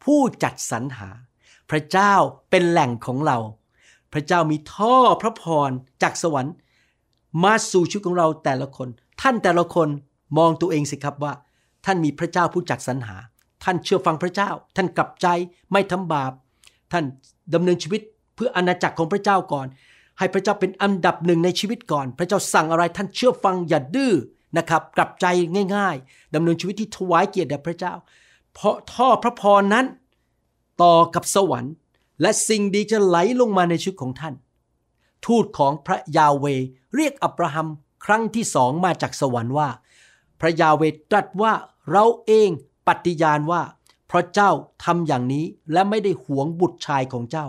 [0.04, 1.08] ผู้จัดสรรหา
[1.70, 2.12] พระเจ้า
[2.50, 3.38] เป็นแหล่งของเรา
[4.12, 5.70] พระเจ้ามีท่อพระพร
[6.02, 6.54] จากสวรรค์
[7.44, 8.88] มาสู่ชีวิตของเราแต่ละคน
[9.20, 9.88] ท่านแต่ละคน
[10.38, 11.32] มองตัวเองสิครับว่า
[11.84, 13.16] ท่านมีพระเจ้าผู้จัดสรรหา
[13.64, 15.26] ท่านเชื่อฟังพระเจ้า ท่านกลับใจ
[15.72, 16.32] ไม่ทำบาป
[16.92, 17.04] ท่าน
[17.54, 18.00] ดำเนินชีวิต
[18.34, 19.66] เพื่ออาณาจักรของพระเจ้าก่อน
[20.18, 24.12] ให้พระเจ้าเป็นอันดับหนึ่งในชีวิตก่อน พระเจ้าสั่งอะไรท่านเชื่อฟังอย่าดื้อ
[24.58, 25.26] นะครับ กลับใจ
[25.76, 27.94] ง่ายๆดำเนินชีวิตที่ถวายเกียรติแด่พระเจ้า
[28.54, 29.86] เพราะท่อพระพรนั้น
[30.82, 31.74] ต่อกับสวรรค์
[32.20, 34.34] และสิ่งดีจะไหลลงมาในชีวิตของท่าน
[35.26, 36.46] ทูตของพระยาเว
[36.94, 37.68] เรียกอับราฮัม
[38.04, 39.68] ครั้งที่สองมาจากสวรรค์ว่า
[40.40, 41.52] พระยาเวตรัสว่า
[41.90, 42.50] เราเอง
[42.86, 43.62] ปฏิญาณว่า
[44.06, 44.50] เพราะเจ้า
[44.84, 47.46] ทำอย่างนี้และไม่ได้หวงบุตรชายของเจ้า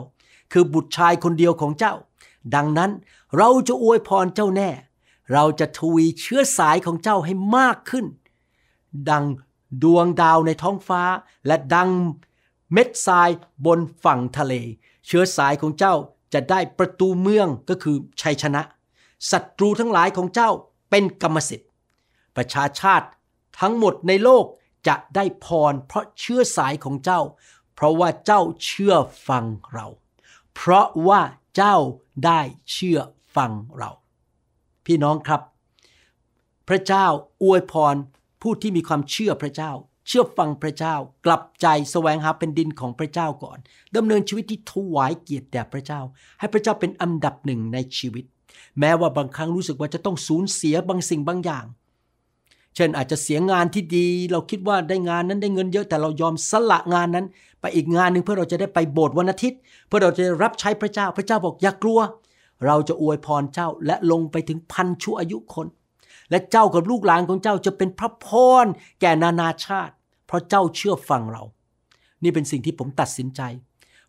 [0.57, 1.93] คือบุตรชายคนเดียวของเจ้า
[2.55, 2.91] ดังนั้น
[3.37, 4.69] เราจะอวยพรเจ้าแน่
[5.33, 8.05] เราจะทวีเชื้อสายของเจ้าให้มากขึ้น
[9.09, 9.25] ดัง
[9.83, 11.03] ดวงดาวในท้องฟ้า
[11.47, 11.89] และดัง
[12.73, 13.29] เม็ดทราย
[13.65, 14.53] บนฝั่งทะเล
[15.05, 15.95] เชื้อสายของเจ้า
[16.33, 18.61] จะได้ประตูเมืองก็คือชัยชนะ
[19.31, 20.49] ศัตรูทั้งหลายของเจ้า
[20.89, 21.69] เป็นกรรมสิทธิ์
[22.35, 23.07] ประชาชาติ
[23.59, 24.45] ทั้งหมดในโลก
[24.87, 27.21] จะได้พรเพราะเชื้อสายของเจ้า
[27.75, 28.95] เพราะว่าเจ้าเชื่อ
[29.27, 29.87] ฟังเรา
[30.55, 31.21] เพราะว่า
[31.55, 31.75] เจ้า
[32.25, 32.39] ได้
[32.71, 32.99] เชื่อ
[33.35, 33.91] ฟังเรา
[34.85, 35.41] พี่น้องครับ
[36.69, 37.05] พระเจ้า
[37.43, 37.95] อวยพร
[38.41, 39.71] ผู้ที่มีความเชื่อพระเจ้า
[40.07, 43.57] เชื่อฟังพระเจ้า กลับใจแสวงหาเป็นดินของพระเจ้าก่อน
[43.95, 46.01] ดำเนินชีวิตที่ถวายเกียรติแด่พระเจ้า
[46.39, 48.25] ให้พระเจ้าเป็นอันดับหนึ่งในชีวิต
[48.79, 51.65] แม้ว่าบางครั้งรู้สึกว่าจะต้องสูญเสียบางสิ่งบางอย่าง
[52.75, 57.25] เช่นอาจจะเสียงานที่ดี เราคิดว่าได้งานนั้นได้เงินเยอะแต่เรายอมสละงานนั้น
[57.61, 61.99] ไปอีกงานหนึ่งเพื่อเราจะได้ไปโบสถ์วันอาทิตย์ เพื่อเราจะรับใช้พระเจ้าพระเจ้าบอกอย่ากลัว
[62.65, 65.67] เราจะอวยพรเจ้าและลงไปถึงพันชั่วอายุคน
[66.29, 68.27] และเจ้ากับลูกหลานของเจ้าจะเป็นพระพ
[68.63, 68.65] ร
[69.01, 69.93] แก่นานาชาติ
[70.27, 71.43] เพราะเจ้าเชื่อฟังเรา
[72.23, 73.41] นี่เป็นสิ่งที่ผมตัดสินใจ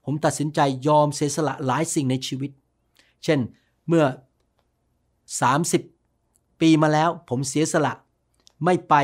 [0.04, 2.50] ผมตัดสินใจยอมเสียสละหลายสิ่งในชีวิต
[3.24, 3.38] เช่น
[3.88, 4.04] เมื่อ
[5.18, 7.92] 30 ปีมาแล้วผมเสียสละ
[8.64, 8.94] ไม่ไป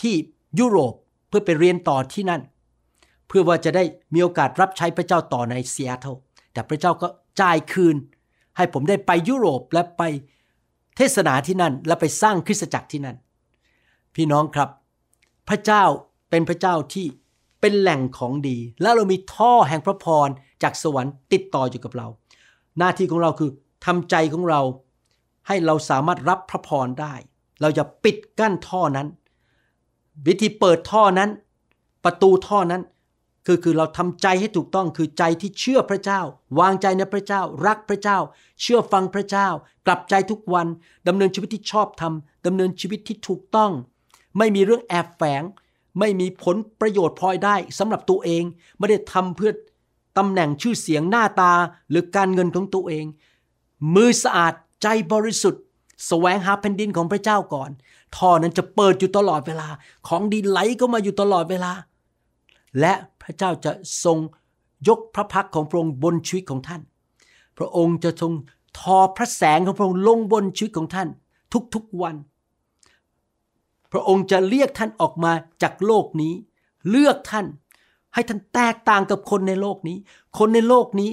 [0.00, 0.14] ที่
[0.58, 0.94] ยุโรป
[1.28, 2.42] เพื่อไปเรียนต่อที่นั่น
[3.26, 6.14] เพื่อว่าจะได้มีโอกาสรับใช้พระเจ้าต่อในเซียเทล
[6.52, 7.08] แต่พระเจ้าก็
[7.40, 7.96] จ่ายคืน
[8.56, 10.02] ให้ผมได้ไปยุโรปและไป
[10.96, 13.16] เทศนาที่นั่น และไปสร้างคริสตจักรที่นั่น
[14.14, 14.68] พี่น้องครับ
[15.48, 15.84] พระเจ้า
[16.30, 17.06] เป็นพระเจ้าที่
[17.60, 20.28] เป็นแหล่งของดี และเรามีท่อแห่งพระพร
[20.62, 22.08] จากสวรรค์ติดต่ออยู่กับเรา
[22.78, 23.50] หน้าที่ของเราคือ
[23.86, 24.60] ทำใจของเรา
[25.48, 27.14] ให้เราสามารถรับพระพรได้
[27.60, 29.08] เราจะปิดกั้นท่อนั้น
[30.26, 31.30] วิธีเปิดท่อนั้น
[32.04, 32.82] ประตูท่อนั้น
[33.46, 36.20] คือคือเราทำใจให้ถูกต้องคือใจที่เชื่อพระเจ้า
[36.58, 38.18] วางใจในพระเจ้า รักพระเจ้า
[38.60, 39.48] เชื่อฟังพระเจ้า
[39.86, 40.66] กลับใจทุกวัน
[41.08, 42.12] ดำเนินชีวิตที่ชอบธรรม
[42.46, 43.70] ดำเนินชีวิตที่ถูกต้อง
[44.38, 45.42] ไม่มีเรื่องแอบแฝง
[45.98, 48.44] ไม่มีผลประโยชน์พลอยได้สำหรับตัวเอง
[48.78, 49.52] ไม่ได้ทำเพื่อ
[50.18, 51.52] ตำแหน่งชื่อเสียงหน้าตา
[51.90, 53.06] หรือการเงินของตัวเอง
[53.94, 55.62] มือสะอาดใจบริสุทธิ์
[56.06, 57.70] แสวงหาแผ่นดินของพระเจ้าก่อน
[58.16, 59.68] ท่อนั้นจะเปิดอยู่ตลอดเวลา
[60.08, 61.72] ของดีไหลก็มาอยู่ตลอดเวลา
[62.80, 63.72] และพระเจ้าจะ
[64.04, 64.18] ทรง
[64.88, 66.82] ยกพระพักของพระองค์บนชีวิตของท่าน
[67.58, 68.32] พระองค์จะทรง
[68.78, 71.08] ทอพระแสงของพระองค์ลงบนชีวิตของท่าน
[71.74, 72.16] ทุกๆวัน
[73.92, 75.32] พระองค์จะเรียกท่านออกมา
[75.62, 76.32] จากโลกนี้
[76.90, 77.46] เลือกท่าน
[78.14, 79.96] ให้ท่านแตกต่างกับคนในโลกนี้
[80.38, 81.10] คนในโลกนี้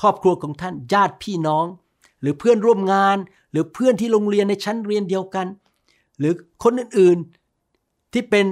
[0.00, 1.66] ครอบครัวของท่าน ญาติพี่น้อง
[2.20, 3.16] หรือเพื่อนร่วมงาน
[3.50, 5.46] หรือเพื่อนที่โรงเรียนในชั้นเรียนเดียวกัน
[6.18, 6.32] หรือ
[6.64, 8.46] คนอื่นๆที่เป็น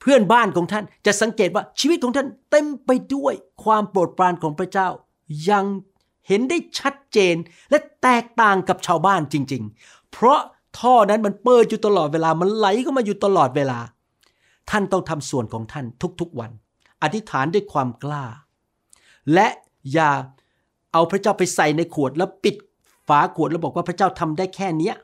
[0.00, 4.88] เพื่อนบ้านของท่านจะสังเกตว่าชีวิตของท่านเต็มไปด้วยความโปรดปรานของพระเจ้า
[5.50, 5.64] ยัง
[6.28, 7.36] เห็นได้ชัดเจน
[7.70, 10.40] และแตกต่างกับชาวบ้านจริง ๆ เพราะ
[10.78, 13.78] ท่อนั้นมันเปิดอยู่ตลอดเวลามันไหลเข้ามาอยู่ตลอดเวลา
[14.70, 15.84] ท่านต้องทำส่วนของท่าน
[16.20, 16.50] ทุกๆวัน
[17.02, 18.24] อธิษฐานด้วยความกล้า
[19.34, 19.48] และ
[19.92, 20.10] อย่า
[20.92, 22.56] เอาพระเจ้าไปใส่ในขวดแล้วปิด
[23.08, 24.94] ฝาขวดแล้วบอกว่าพระเจ้าทำได้แค่เนี้ย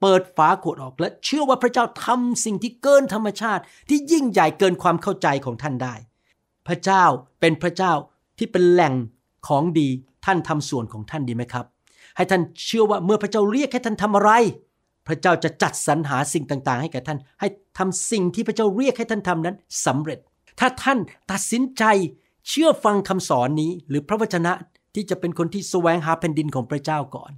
[0.00, 5.94] เปิดฝาขวดออกและเชื่อว่าพระเจ้าทำสิ่งที่เกินธรรมชาติ ที่ยิ่งใหญ่เกินความเข้าใจของท่านได้
[6.66, 7.04] พระเจ้า
[7.40, 7.92] เป็นพระเจ้า
[8.38, 8.94] ที่เป็นแหล่ง
[9.48, 9.88] ของดี
[10.24, 11.64] ท่านทำส่วนของท่านดีไหมครับ
[12.16, 14.32] ให้ท่านเชื่อว่าเมื่อพระเจ้าเรียกให้ท่านทำอะไร
[15.08, 19.56] พระเจ้าจะจัดสรรหาสิ่งต่างๆ ให้แก่ท่าน ให้ทำสิ่งที่พระเจ้าเรียกให้ท่านทำนั้น
[19.86, 20.18] สำเร็จ
[20.60, 20.98] ถ้าท่าน
[21.30, 21.84] ตัดสินใจ
[22.48, 24.52] เชื่อฟังคำสอนนี้หรือพระวจนะ
[24.96, 27.32] ที่จะเป็นคนที่แสวงหาแผ่นดินของพระเจ้าก่อน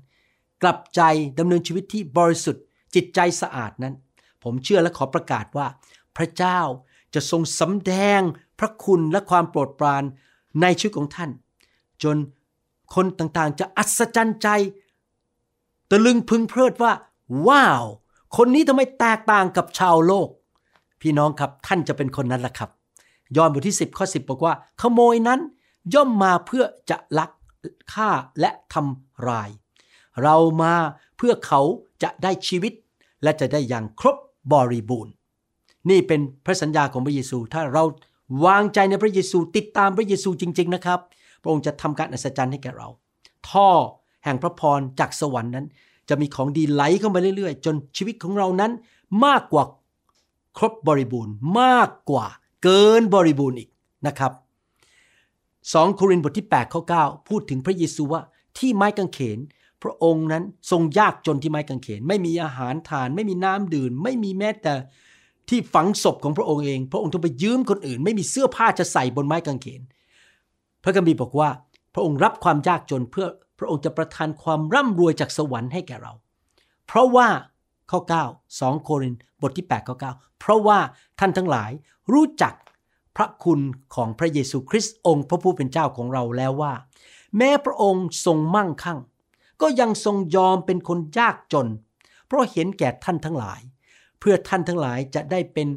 [0.62, 1.00] กลับใจ
[1.38, 3.94] ดำเนินชีวิตที่บริสุทธิ์ จิตใจสะอาดนั้น
[4.42, 5.66] ผมเชื่อและขอประกาศว่า
[6.16, 6.60] พระเจ้า
[7.14, 8.20] จะทรงสำแดง
[8.58, 10.04] พระคุณและความโปรดปราน
[10.60, 11.30] ในชีวิตของท่าน
[12.02, 12.16] จน
[12.94, 14.48] คนต่างๆ จะอัศจรรย์ใจ
[15.90, 16.92] ตะลึงพึงเพลิดว่า
[17.46, 17.84] ว้าว
[18.36, 20.28] คนนี้ทำไมแตกต่างกับชาวโลก
[21.00, 22.70] พี่น้องครับท่านจะเป็นคนนั้นแหละครับ
[23.36, 25.40] ยอห์นบทที่ 10 ข้อ 10 บอกว่า ขโมยนั้น
[25.94, 27.30] ย่อมมาเพื่อจะลัก
[27.92, 29.50] ฆ่าและทำลาย
[30.22, 30.74] เรามา
[31.16, 31.60] เพื่อเขา
[32.02, 32.72] จะได้ชีวิต
[33.22, 34.16] และจะได้อย่างครบ
[34.52, 35.12] บริบูรณ์
[35.90, 37.84] นี่เป็นพระสัญญาของพระเยซู ถ้าเรา
[38.44, 41.00] วางใจในพระเยซูติดตามพระเยซูจริง ๆ นะครับ
[41.42, 42.88] พระองค์จะทำการอัศจรรย์ให้แก่เรา
[43.48, 43.68] ท่อ
[44.24, 45.66] แห่งพระพรจากสวรรค์นั้น
[46.08, 48.72] จะมีของดีไหลเข้ามาเรื่อยๆ จนชีวิตของเรานั้น
[49.24, 49.64] มากกว่า
[50.58, 52.26] ครบบริบูรณ์ มากกว่า
[52.62, 53.70] เกินบริบูรณ์อีก
[54.06, 54.32] นะครับ
[55.62, 58.22] 2 โครินธ์บทที่8ข้อ9พูดถึงพระเยซูว่า
[58.58, 59.38] ที่ไม้กางเขน
[59.82, 64.74] พระองค์นั้นทรงยากจนที่ไม้กางเขน ไม่มีอาหารทาน ไม่มีน้ำดื่มไม่มีแม้แต่
[65.48, 69.82] ที่ฝังศพของพระองค์เอง พระองค์ต้องไปยืมคนอื่น ไม่มีเสื้อผ้าจะใส่บนไม้กางเขน
[70.82, 71.48] พระคัมภีร์บอกว่า
[71.94, 73.26] พระองค์รับความยากจนเพื่อ
[73.58, 76.12] พระองค์จะประทานความร่ำรวยจากสวรรค์ให้แก่เรา
[76.86, 77.28] เพราะว่า
[77.90, 80.78] ข้อ 9 2 โครินธ์บทที่8ข้อ9เพราะว่า
[81.18, 81.70] ท่านทั้งหลาย
[82.12, 82.52] รู้จัก
[83.20, 83.60] ระคุณ
[83.94, 86.74] ของพระเยซูคริสต์องค์พระผู้เป็นเจ้าของเราแล้วว่า
[87.36, 88.98] แม้พระองค์ทรงมั่งคั่ง
[89.60, 91.66] ก็ยังทรงยอมเป็นคนยากจน
[92.26, 93.60] เพราะเห็นแก่ท่านทั้งหลาย
[94.20, 95.68] เพื่อท่านทั้งหลายจะได้เป็น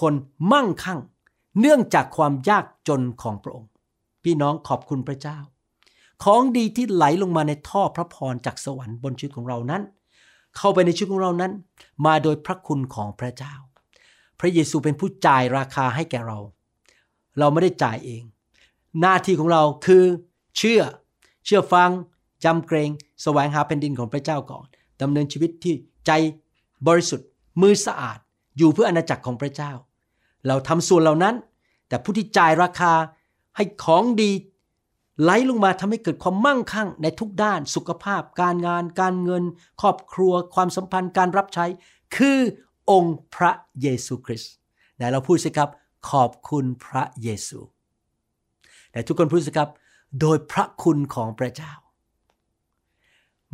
[0.00, 0.14] คน
[0.52, 1.00] มั่งคั่ง
[1.60, 3.70] เนื่องจากความยากจนของพระองค์
[4.24, 5.38] พี่น้องขอบคุณพระเจ้า
[6.24, 9.82] ของดีที่ไหลลงมาในท่อพระพรจากสวรรค์บนชีวิตของเรานั้น
[10.56, 11.52] เข้าไปในชีวิตของเรานั้น
[12.06, 13.54] มาโดยพระคุณของพระเจ้า
[14.40, 16.38] พระเยซูเป็นผู้จ่ายราคาให้แก่เรา
[17.38, 18.22] เราไม่ได้จ่ายเอง
[19.00, 20.04] หน้าที่ของเราคือ
[20.56, 20.82] เชื่อ
[21.44, 21.90] เชื่อฟัง
[22.44, 22.90] จำเกรง
[23.22, 24.66] แสวงหาแผ่นดินของพระเจ้าก่อน
[25.02, 25.74] ดำเนินชีวิตที่
[26.06, 26.10] ใจ
[26.86, 27.28] บริสุทธิ์
[27.62, 28.18] มือสะอาด
[28.58, 29.72] อยู่เพื่ออาณาจักรของพระเจ้า
[30.46, 31.34] เราทำส่วนเหล่านั้น
[31.88, 32.92] แต่ผู้ที่จ่ายราคา
[33.56, 34.30] ให้ของดี
[35.22, 39.44] ไหลลงมาทำให้เกิดความมั่งคั่งในทุกด้านสุขภาพ การงาน การเงิน
[39.80, 41.66] ครอบครัว ความสัมพันธ์การรับใช้
[42.16, 42.38] คือ
[42.90, 44.52] องค์พระเยซูคริสต์
[44.96, 45.68] ไหนเราพูดสิครับ
[46.10, 47.60] ขอบคุณพระเยซู
[48.92, 49.70] แต่ทุกคนพูดสิครับ
[50.20, 51.72] โดยพระคุณของพระเจ้า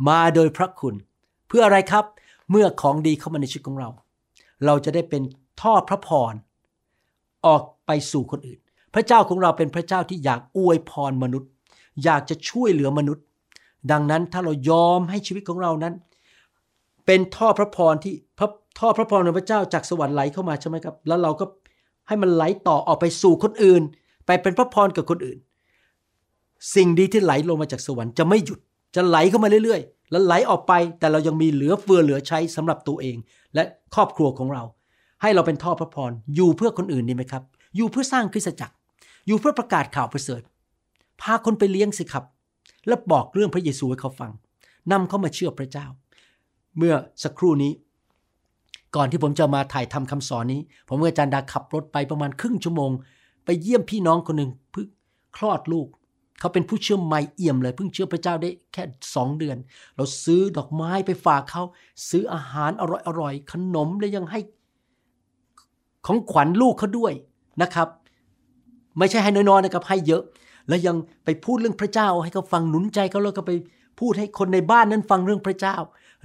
[0.07, 0.95] มาโดยพระคุณ
[1.47, 2.05] เพื่ออะไรครับ
[2.51, 3.89] เมื่อของดีเข้ามาในชีวิตของเรา
[4.65, 5.23] เราจะได้เป็น
[5.61, 6.33] ท่อพระพร
[7.45, 8.59] ออกไปสู่คนอื่น
[8.93, 11.49] พระเจ้าของเราเป็นพระเจ้าที่อยากอวยพรมนุษย์
[12.03, 13.23] อยากจะช่วยเหลือมนุษย์
[13.91, 15.93] ดังนั้นถ้าเรายอมให้ชีวิตของเรานั้น
[17.05, 21.45] เป็นท่อพระพรที่พระท่อพระพรของพระเจ้าจากสวรรค์ไหลเข้ามาใช่ไหมครับ แล้วเราก็
[22.07, 23.81] ให้มันไหลต่อออกไปสู่คนอื่น
[24.25, 25.37] ไปเป็นพระพรกับคนอื่น
[26.75, 28.59] สิ่งดีที่ไหลลงมาจากสวรรค์จะไม่หยุด
[28.95, 33.17] จะไหลเข้ามาเรื่อยๆ และไหลออกไป แต่เรายังมีเหลือเฟือเหลือใช้สำหรับตัวเอง
[33.53, 33.63] และ
[33.95, 34.63] ครอบครัวของเรา
[35.21, 37.43] ให้เราเป็นท่อพระพร อยู่เพื่อคนอื่นดีไหมครับ
[37.75, 38.75] อยู่เพื่อสร้างคริสตจักร
[39.27, 40.41] อยู่เพื่อประกาศข่าวประเสริฐ
[41.21, 42.25] พาคนไปเลี้ยงสิครับ
[42.87, 44.31] และบอกเรื่องพระเยซูให้เขาฟัง
[44.91, 45.85] นำเขามาเชื่อพระเจ้า
[46.77, 47.71] เมื่อสักครู่นี้
[48.95, 52.91] ก่อนที่ผมจะมาถ่ายทำคำสอนนี้ ผมกับอาจารย์ดาขับรถไปประมาณครึ่งชั่วโมง
[53.45, 54.85] ไปเยี่ยมพี่น้องคนหนึ่งเพิ่ง
[55.37, 55.87] คลอดลูก
[56.39, 58.83] เขาเป็นผู้เชื่อใหม่เอี่ยมเลย เพิ่งเชื่อพระเจ้าได้แค่
[59.15, 59.57] สองเดือน
[59.95, 61.63] เราซื้อดอกไม้ไปฝากเขา
[62.09, 62.83] ซื้ออาหารอ
[63.21, 64.39] ร่อยๆขนมและยังให้
[66.05, 67.13] ของขวัญลูกเขาด้วย
[67.61, 67.87] นะครับ
[68.97, 70.23] ไม่ใช่ให้น้อยๆนะครับให้เยอะ
[70.67, 73.51] แล้วยังไปพูดเรื่องพระเจ้าให้เขาฟังหนุนใจเขาแล้วก็ไป
[73.99, 75.75] พูดให้คนในบ้านนั้นฟังเรื่องพระเจ้า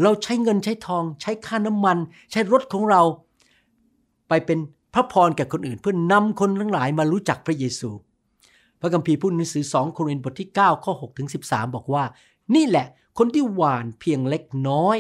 [0.03, 1.99] เราใช้เงินใช้ทอง ใช้ค่าน้ำมัน
[2.31, 3.03] ใช้รถของเรา
[4.29, 4.59] ไปเป็น
[4.95, 7.91] พระพรแก่คนอื่น เพื่อนำคนทั้งหลายมารู้จักพระเยซู
[8.81, 12.05] พระคัมภีร์พูดในหนังสือ 2 โครินธ์บทที่ 9 ข้อ 6 ถึง 13 บอกว่า
[12.55, 12.87] นี่แหละ
[13.19, 14.99] คนที่หวานเพียงเล็กน้อย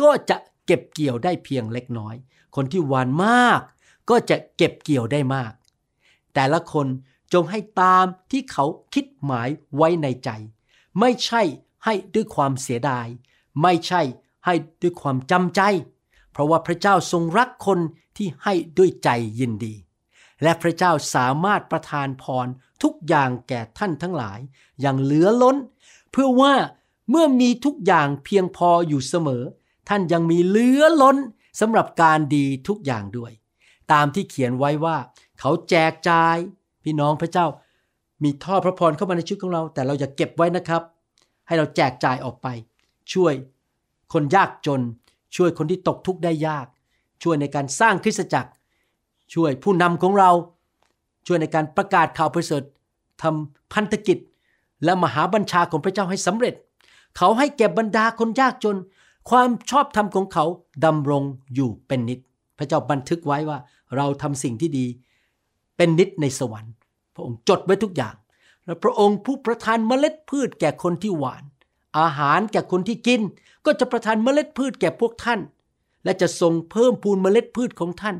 [0.00, 2.14] ก็จะเก็บเกี่ยวได้เพียงเล็กน้อย
[2.56, 3.60] คนที่หวานมาก
[4.10, 5.52] ก็จะเก็บเกี่ยวได้มาก
[6.34, 6.86] แต่ละคน
[7.32, 10.30] จงให้ตามที่เขาคิดหมายไว้ในใจ
[11.00, 11.42] ไม่ใช่
[11.84, 13.06] ให้ด้วยความเสียดาย
[13.62, 14.02] ไม่ใช่
[14.46, 15.60] ให้ด้วยความจำใจ
[16.32, 17.78] เพราะว่าพระเจ้าทรงรักคน
[18.16, 19.08] ที่ให้ด้วยใจ
[19.40, 19.74] ยินดี
[20.42, 22.46] และพระเจ้าสามารถประทานพร
[22.82, 24.40] ทุกอย่างแก่ท่านทั้งหลาย
[24.80, 25.56] อย่างเหลือล้น
[26.10, 26.54] เพื่อว่า
[27.10, 29.44] เมื่อมีทุกอย่างเพียงพออยู่เสมอ
[29.88, 31.16] ท่านยังมีเหลือล้น
[31.60, 33.32] สำหรับการดีทุกอย่างด้วย
[33.92, 34.96] ตามที่เขียนไว้ว่า
[35.40, 36.36] เขาแจกจ่าย
[36.84, 37.46] พี่น้องพระเจ้า
[38.22, 40.82] มีท่อพระพรเข้ามาในชีวิตของเรา แต่เราอย่าเก็บไว้นะครับ
[41.48, 42.46] ให้เราแจกจ่ายออกไป
[43.12, 43.34] ช่วย
[44.12, 44.80] คนยากจน
[45.36, 46.66] ช่วยคนที่ตกทุกข์ได้ยาก
[47.22, 48.50] ช่วยในการสร้างคริสตจักร
[49.34, 50.30] ช่วยผู้นำของเรา
[51.26, 52.62] ช่วยในการประกาศข่าวประเสริฐ
[53.22, 54.18] ทำพันธกิจ
[54.84, 56.54] และมหาบัญชาของพระเจ้าให้สำเร็จ
[57.16, 58.76] เขาให้แก่บรรดาคนยากจน
[59.30, 60.44] ความชอบธรรมของเขา
[60.84, 61.22] ดำรง
[61.54, 62.18] อยู่เป็นนิจ
[62.58, 63.58] พระเจ้าบันทึกไว้ว่า
[63.96, 64.86] เราทำสิ่งที่ดี
[65.76, 66.72] เป็นนิจในสวรรค์
[67.14, 68.14] พระองค์จดไว้ทุกอย่าง
[68.68, 71.44] และพระองค์ผู้ประทานเมล็ดพืชแก่คนที่หวาน
[71.98, 73.20] อาหารแก่คนที่กิน
[73.66, 75.40] ก็จะประทานเมล็ดพืชแก่พวกท่าน
[76.04, 78.16] และจะทรงเพิ่มพูนเมล็ดพืชของท่าน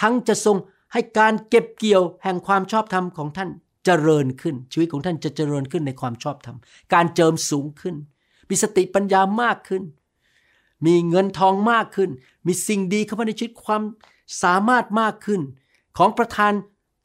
[0.00, 0.56] ทั้งจะทรง
[0.92, 3.50] ให้การเก็บเกี่ยวแห่งความชอบธรรมของท่าน
[3.84, 6.56] เจริญขึ้น ชีวิตของท่านจะเจริญขึ้นในความชอบธรรม
[6.94, 7.94] การเจิมสูงขึ้น
[8.48, 9.82] มีสติปัญญามากขึ้น
[10.86, 12.10] มีเงินทองมากขึ้น
[12.46, 13.82] มีสิ่งดีเข้ามาในชีวิตความ
[14.42, 15.40] สามารถมากขึ้น
[15.98, 16.52] ของประทาน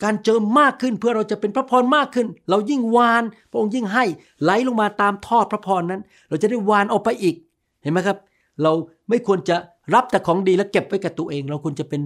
[0.04, 4.06] การเจิมมากขึ้นเพื่อเราจะเป็นพระพรมากขึ้น เรายิ่งวาน พระองค์ยิ่งให้
[4.44, 7.36] ไหลลงมาตามทอดพระพรนั้น เราจะได้วานออกไปอีก
[7.82, 8.18] เห็นไหมครับ
[8.62, 8.72] เรา
[9.10, 9.56] ไม่ควรจะ
[9.94, 12.02] รับแต่ของดีแล้วเก็บไว้กับตัวเอง เราควรจะเป็น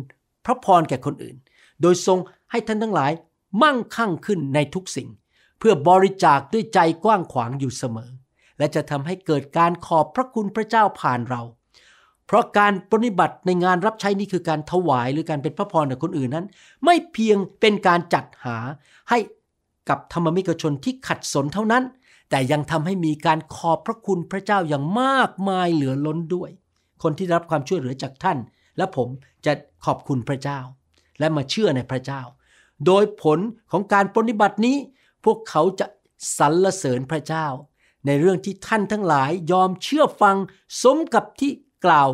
[0.45, 1.35] พระพรแก่คนอื่น
[1.81, 2.19] โดยทรง
[2.51, 3.11] ให้ท่านทั้งหลาย
[3.61, 5.09] มั่งคั่งขึ้นในทุกสิ่ง
[5.59, 8.11] เพื่อบริจาคด้วยใจกว้างขวางอยู่เสมอ
[8.57, 11.41] และจะทำให้เกิดการขอบพระคุณพระเจ้าผ่านเรา
[12.27, 16.45] เพราะการปฏิบัติในงานรับใช้นี้คือการถวายหรือการเป็นพระพรกับคนอื่นนั้น
[16.85, 18.57] ไม่เพียงเป็นการจัดหา
[19.09, 19.19] ให้
[19.89, 21.83] กับธรรมมิกชนที่ขัดสนเท่านั้น
[22.29, 26.49] แต่ยังทำให้มีการขอบพระคุณพระเจ้าอย่างมากมายเหลือล้นด้วย
[27.03, 28.37] คนที่รับความช่วยเหลือจากท่าน
[28.77, 29.07] และผม
[29.45, 29.53] จะ
[29.85, 30.59] ขอบคุณพระเจ้า
[31.19, 32.21] และมาเชื่อในพระเจ้า
[32.85, 33.39] โดยผล
[33.71, 34.77] ของการปฏิบัตินี้
[35.25, 35.87] พวกเขาจะ
[36.37, 37.47] สรรเสริญพระเจ้า
[38.05, 40.37] ในเรื่องที่ท่านทั้งหลายยอมเชื่อฟัง
[40.83, 41.51] สมกับที่
[41.85, 42.09] กล่าว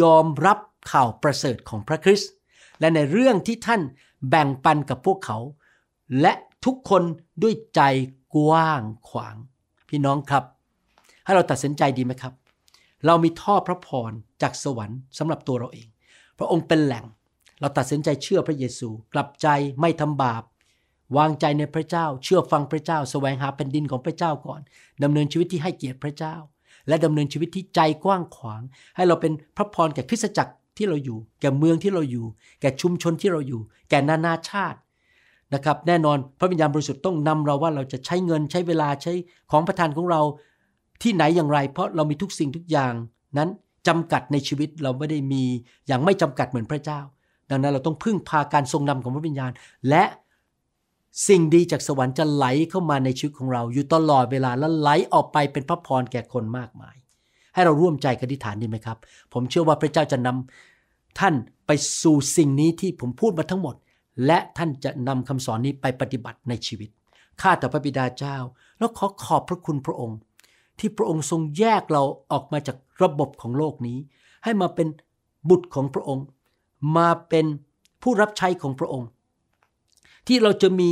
[0.00, 0.58] ยอมรับ
[0.90, 2.32] ข่าวประเสริฐของพระคริสต์
[2.80, 3.80] และในเรื่องที่ท่าน
[4.28, 5.38] แบ่งปันกับพวกเขา
[6.20, 6.32] และ
[6.64, 7.02] ทุกคน
[7.42, 7.80] ด้วยใจ
[8.34, 9.36] กว้างขวาง
[9.88, 10.44] พี่น้องครับ
[11.24, 12.34] ให้เราตัดสินใจดีไหมครับ
[13.06, 15.88] เรามีท่อพระพรจากสวรรค์สำหรับตัวเราเอง
[16.38, 17.04] พระองค์เป็นแหล่ง
[17.60, 19.48] เราตัดสินใจเชื่อพระเยซู กลับใจ
[19.80, 20.42] ไม่ทำบาป
[21.16, 24.60] วางใจในพระเจ้า เชื่อฟังพระเจ้า แสวงหาแผ่นดินของพระเจ้าก่อน
[25.02, 26.34] ดำเนินชีวิตที่ให้เกียรติพระเจ้า
[26.88, 28.62] และดำเนินชีวิตที่ใจกว้างขวาง
[28.96, 32.26] ให้เราเป็นพระพรแก่คริสตจักรที่เราอยู่ แก่เมืองที่เราอยู่
[32.60, 34.78] แก่ชุมชนที่เราอยู่ แก่นานาชาติ
[35.54, 39.12] นะครับ แน่นอนพระวิญญาณบริสุทธิ์ต้องนำเราว่าเราจะใช้เงินใช้เวลาใช้
[39.50, 40.20] ของประทานของเรา
[41.02, 42.92] ที่ไหนอย่างไร เพราะเรามีทุกสิ่งทุกอย่าง
[43.38, 43.48] นั้น
[43.88, 45.44] จำกัดในชีวิตเราไม่ได้มี
[45.86, 47.00] อย่างไม่จำกัดเหมือนพระเจ้า
[47.50, 49.52] ดังนั้นเราต้องพึ่งพาการทรงนำของพระวิญญาณ
[49.88, 50.04] และ
[51.28, 56.96] สิ่งดีจากสวรรค์จะไหลเข้ามาในชีวิตของเรา อยู่ตลอดเวลาและไหลออกไปเป็นพระพรแก่คนมากมาย
[57.54, 58.98] ให้เราร่วมใจกันอธิษฐานดีไหมครับ
[59.32, 61.34] ผมเชื่อว่าพระเจ้าจะนำท่าน
[61.66, 61.70] ไป
[62.02, 63.74] สู่สิ่งนี้ที่ผมพูดมาทั้งหมด
[64.26, 66.88] และท่านจะนำคำสอนนี้ไปปฏิบัติในชีวิต
[67.40, 68.36] ข้าแต่พระบิดาเจ้า
[68.78, 70.18] แล้วขอขอบพระคุณพระองค์
[70.78, 73.98] ที่พระองค์ทรงแยกเราออกมาจากระบบของโลกนี้
[74.44, 74.88] ให้มาเป็น
[75.48, 76.24] บุตรของพระองค์
[76.96, 77.46] มาเป็น
[78.02, 79.08] ผู้รับใช้ของพระองค์
[80.28, 80.90] ที่เราจะมี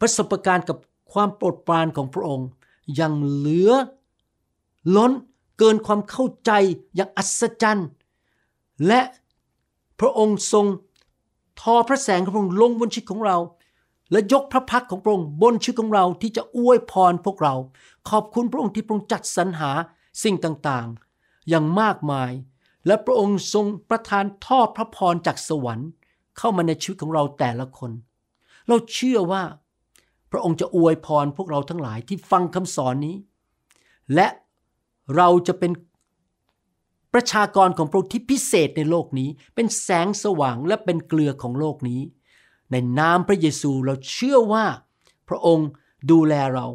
[0.00, 0.78] ประสบการณ์กับ
[1.12, 2.48] ความโปรดปรานของพระองค์
[2.94, 3.70] อย่างเหลือ
[4.96, 5.12] ล้น
[5.58, 6.50] เกินความเข้าใจ
[6.94, 7.88] อย่างอัศจรรย์
[8.86, 9.00] และ
[10.00, 10.66] พระองค์ทรง
[11.60, 13.38] ทอพระแสงของพระองค์ลงบนชีวิตของเรา
[14.12, 17.54] และยกพระพักของพระองค์บนชีวิตของเราที่จะอวยพรพวกเรา
[18.08, 19.70] ขอบคุณพระองค์ที่พระองค์จัดสรรหา
[20.22, 22.32] สิ่งต่างๆ อย่างมากมาย
[22.86, 25.88] และพระองค์ทรงประทานทอพระพรจากสวรรค์
[26.38, 27.90] เข้ามาในชีวิตของเราแต่ละคน
[28.68, 29.42] เราเชื่อว่า
[30.30, 33.16] พระองค์จะอวยพรพวกเราทั้งหลายที่ฟังคำสอนนี้
[34.14, 34.28] และ
[35.16, 35.72] เราจะเป็น
[37.14, 42.00] ประชากรของพระองค์ที่พิเศษในโลกนี้ เป็นแสงสว่างและเป็นเกลือของโลกนี้
[42.70, 44.66] ในนามพระเยซูเราเชื่อว่า
[45.28, 45.68] พระองค์
[46.10, 46.66] ดูแลเรา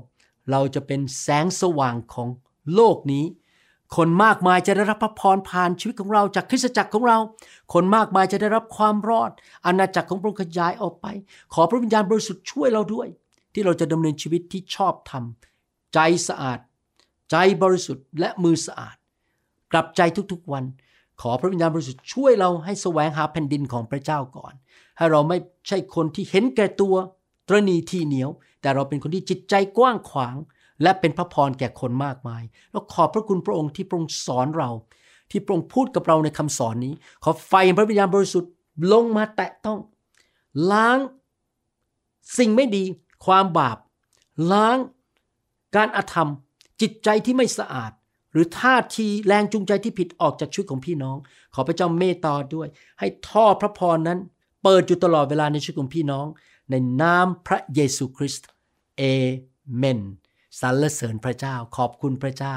[0.52, 2.30] เราจะเป็นแสงสว่างของ
[2.76, 3.26] โลกนี้
[3.96, 7.18] คนมากมายจะได้รับพระพรผ่านชีวิตของเราจากคริสตจักรของเรา
[7.74, 9.32] คนมากมายจะได้รับความรอด
[9.66, 11.08] อาณาจักรของพระองค์ขยายออกไป
[11.54, 13.08] ขอพระวิญญาณบริสุทธิ์ช่วยเราด้วย
[13.54, 15.24] ที่เราจะดำเนินชีวิตที่ชอบธรรม
[15.94, 16.60] ใจสะอาด
[17.32, 18.96] ใจบริสุทธิ์และมือสะอาด
[19.72, 20.02] กลับใจ
[20.32, 20.64] ทุกๆวัน
[21.22, 24.54] ขอพระวิญญาณบริสุทธิ์ช่วยเราให้แสวงหาแผ่นดินของพระเจ้าก่อน
[24.98, 26.96] ให้เราไม่ใช่คนที่เห็นแก่ตัว
[27.48, 28.30] ตรณีที่เหนียว
[28.62, 30.36] แต่เราเป็นคนที่จิตใจกว้างขวาง
[30.82, 34.70] และเป็นพระพรแก่คนมากมาย แล้วขอบพระคุณพระองค์ที่พระองค์สอนเรา
[35.32, 38.52] ที่พระองค์พูดกับเราในคำสอนนี้ ขอไฟแห่งพระวิญญาณบริสุทธิ์
[38.94, 39.80] ลงมาแตะต้อง
[40.72, 40.98] ล้าง
[42.38, 42.84] สิ่งไม่ดี
[43.26, 43.78] ความบาป
[44.52, 44.78] ล้าง
[45.76, 46.30] การอาธรรม
[46.82, 47.92] จิตใจที่ไม่สะอาด
[48.34, 51.18] หรือท่าทีแรงจูงใจที่ผิดออกจากชีวิตของพี่น้อง
[51.54, 52.68] ขอพระเจ้าเมตตาด้วย
[53.00, 54.20] ให้ท่อพระพรนั้น
[54.64, 56.26] เปิดอยู่ตลอดเวลาในชีวิตของพี่น้อง
[56.70, 58.48] ในนามพระเยซูคริสต์
[58.98, 59.04] เอ
[59.78, 60.00] เมน
[60.60, 62.56] สรรเสริญพระเจ้า ขอบคุณพระเจ้า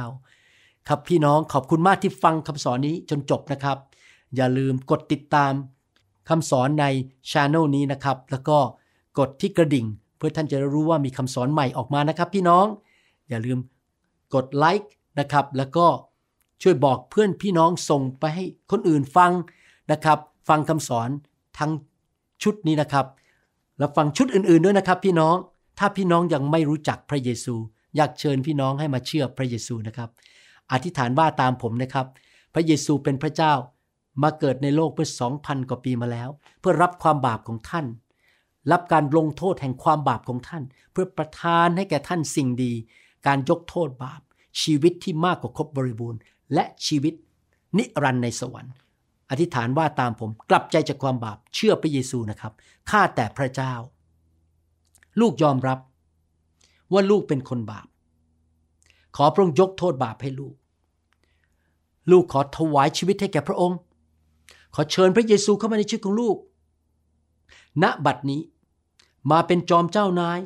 [0.88, 3.78] ครับพี่น้องขอบคุณมากที่ฟังคำสอนนี้จนจบนะครับ
[4.36, 5.52] อย่าลืมกดติดตาม
[6.28, 6.84] คำสอนใน
[7.30, 8.58] ช ANNEL นี้นะครับ แล้วก็
[9.18, 12.66] กดที่กระดิ่ง เพื่อท่านจะรู้ว่ามีคำสอนใหม่ออกมานะครับ พี่น้อง
[13.28, 13.58] อย่าลืม
[14.34, 15.86] กดไลค์นะครับ แล้วก็
[16.62, 19.32] ช่วยบอกเพื่อนพี่น้องส่งไปให้คนอื่นฟัง
[19.92, 21.08] นะครับ ฟังคำสอน
[21.58, 21.70] ทั้ง
[22.42, 23.06] ชุดนี้นะครับ
[23.78, 25.36] แล้วฟังชุดอื่นๆด้วยนะครับ พี่น้อง
[25.78, 27.54] ถ้าพี่น้องยังไม่รู้จักพระเยซู
[27.96, 30.10] อยากเชิญพี่น้องให้มาเชื่อพระเยซูนะครับ
[30.72, 32.06] อธิษฐานว่าตามผมนะครับ
[32.54, 33.52] พระเยซูเป็นพระเจ้า
[34.22, 36.28] มาเกิดในโลกเมื่อ2,000กว่าปีมาแล้ว
[36.60, 37.86] เพื่อรับความบาปของท่าน
[38.72, 42.72] รับการลงโทษแห่งความบาปของท่าน เพื่อประทานให้แก่ท่านสิ่งดี
[43.26, 44.20] การยกโทษบาป
[44.62, 46.20] ชีวิตที่มากกว่าครบบริบูรณ์
[46.54, 47.14] และชีวิต
[47.78, 48.74] นิรันดร์ในสวรรค์
[49.30, 52.52] อธิษฐานว่าตามผมกลับใจจากความบาปเชื่อพระเยซูนะครับ
[52.90, 53.74] ข้าแต่พระเจ้า
[55.20, 55.78] ลูกยอมรับ
[56.94, 57.86] ว่าลูกเป็นคนบาป
[59.16, 60.54] ขอพระองค์ยกโทษบาปให้ลูก
[62.10, 63.78] ลูกขอถวายชีวิตให้แก่พระองค์
[64.74, 66.36] ขอเชิญพระเยซูเข้ามาในชีวิตของลูก
[67.82, 68.42] ณบัดนี้
[69.30, 70.38] มาเป็นจอมเจ้านาย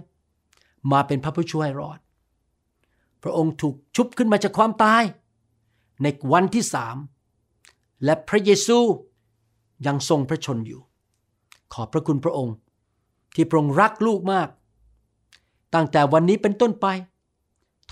[0.93, 1.99] มาเป็นพระผู้ช่วยรอด
[3.23, 5.03] พระองค์ถูกชุบขึ้นมาจากความตาย
[6.03, 6.97] ในวันที่สาม
[8.05, 8.79] และพระเยซู
[9.87, 10.81] ยังทรงพระชนอยู่
[11.73, 12.57] ขอบพระคุณพระองค์
[13.35, 14.49] ที่พระองค์รักลูกมาก
[15.74, 16.87] ตั้งแต่วันนี้เป็นต้นไป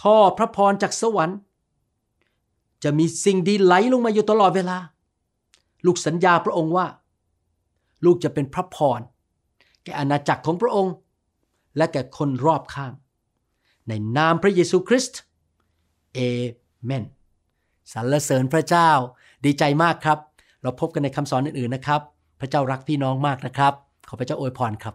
[0.00, 1.38] ท่อพระพรจากสวรรค์
[2.84, 4.78] จะมีสิ่งดีไหลลงมาอยู่ตลอดเวลา
[5.86, 6.86] ลูกสัญญาพระองค์ว่า
[8.04, 9.00] ลูกจะเป็นพระพร
[9.84, 10.94] แก่อาณาจักรของพระองค์
[11.76, 12.92] และแก่คนรอบข้าง
[13.88, 15.20] ในนามพระเยซูคริสต์
[16.14, 16.18] เอ
[16.84, 17.04] เมน
[17.92, 18.90] สรรเสริญพระเจ้า
[19.44, 20.18] ดีใจมากครับ
[20.62, 22.00] เราพบกันในคำสอนอื่นๆนะครับ
[22.40, 23.72] พระเจ้ารักพี่น้องมากนะครับ
[24.08, 24.94] ขอพระเจ้าอวยพรครับ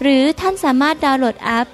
[0.00, 1.68] หรือท่านสามารถดาวน์โหลดแอป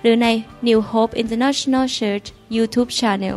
[0.02, 0.26] หรือใน
[0.66, 2.26] New Hope International Church
[2.56, 3.36] YouTube Channel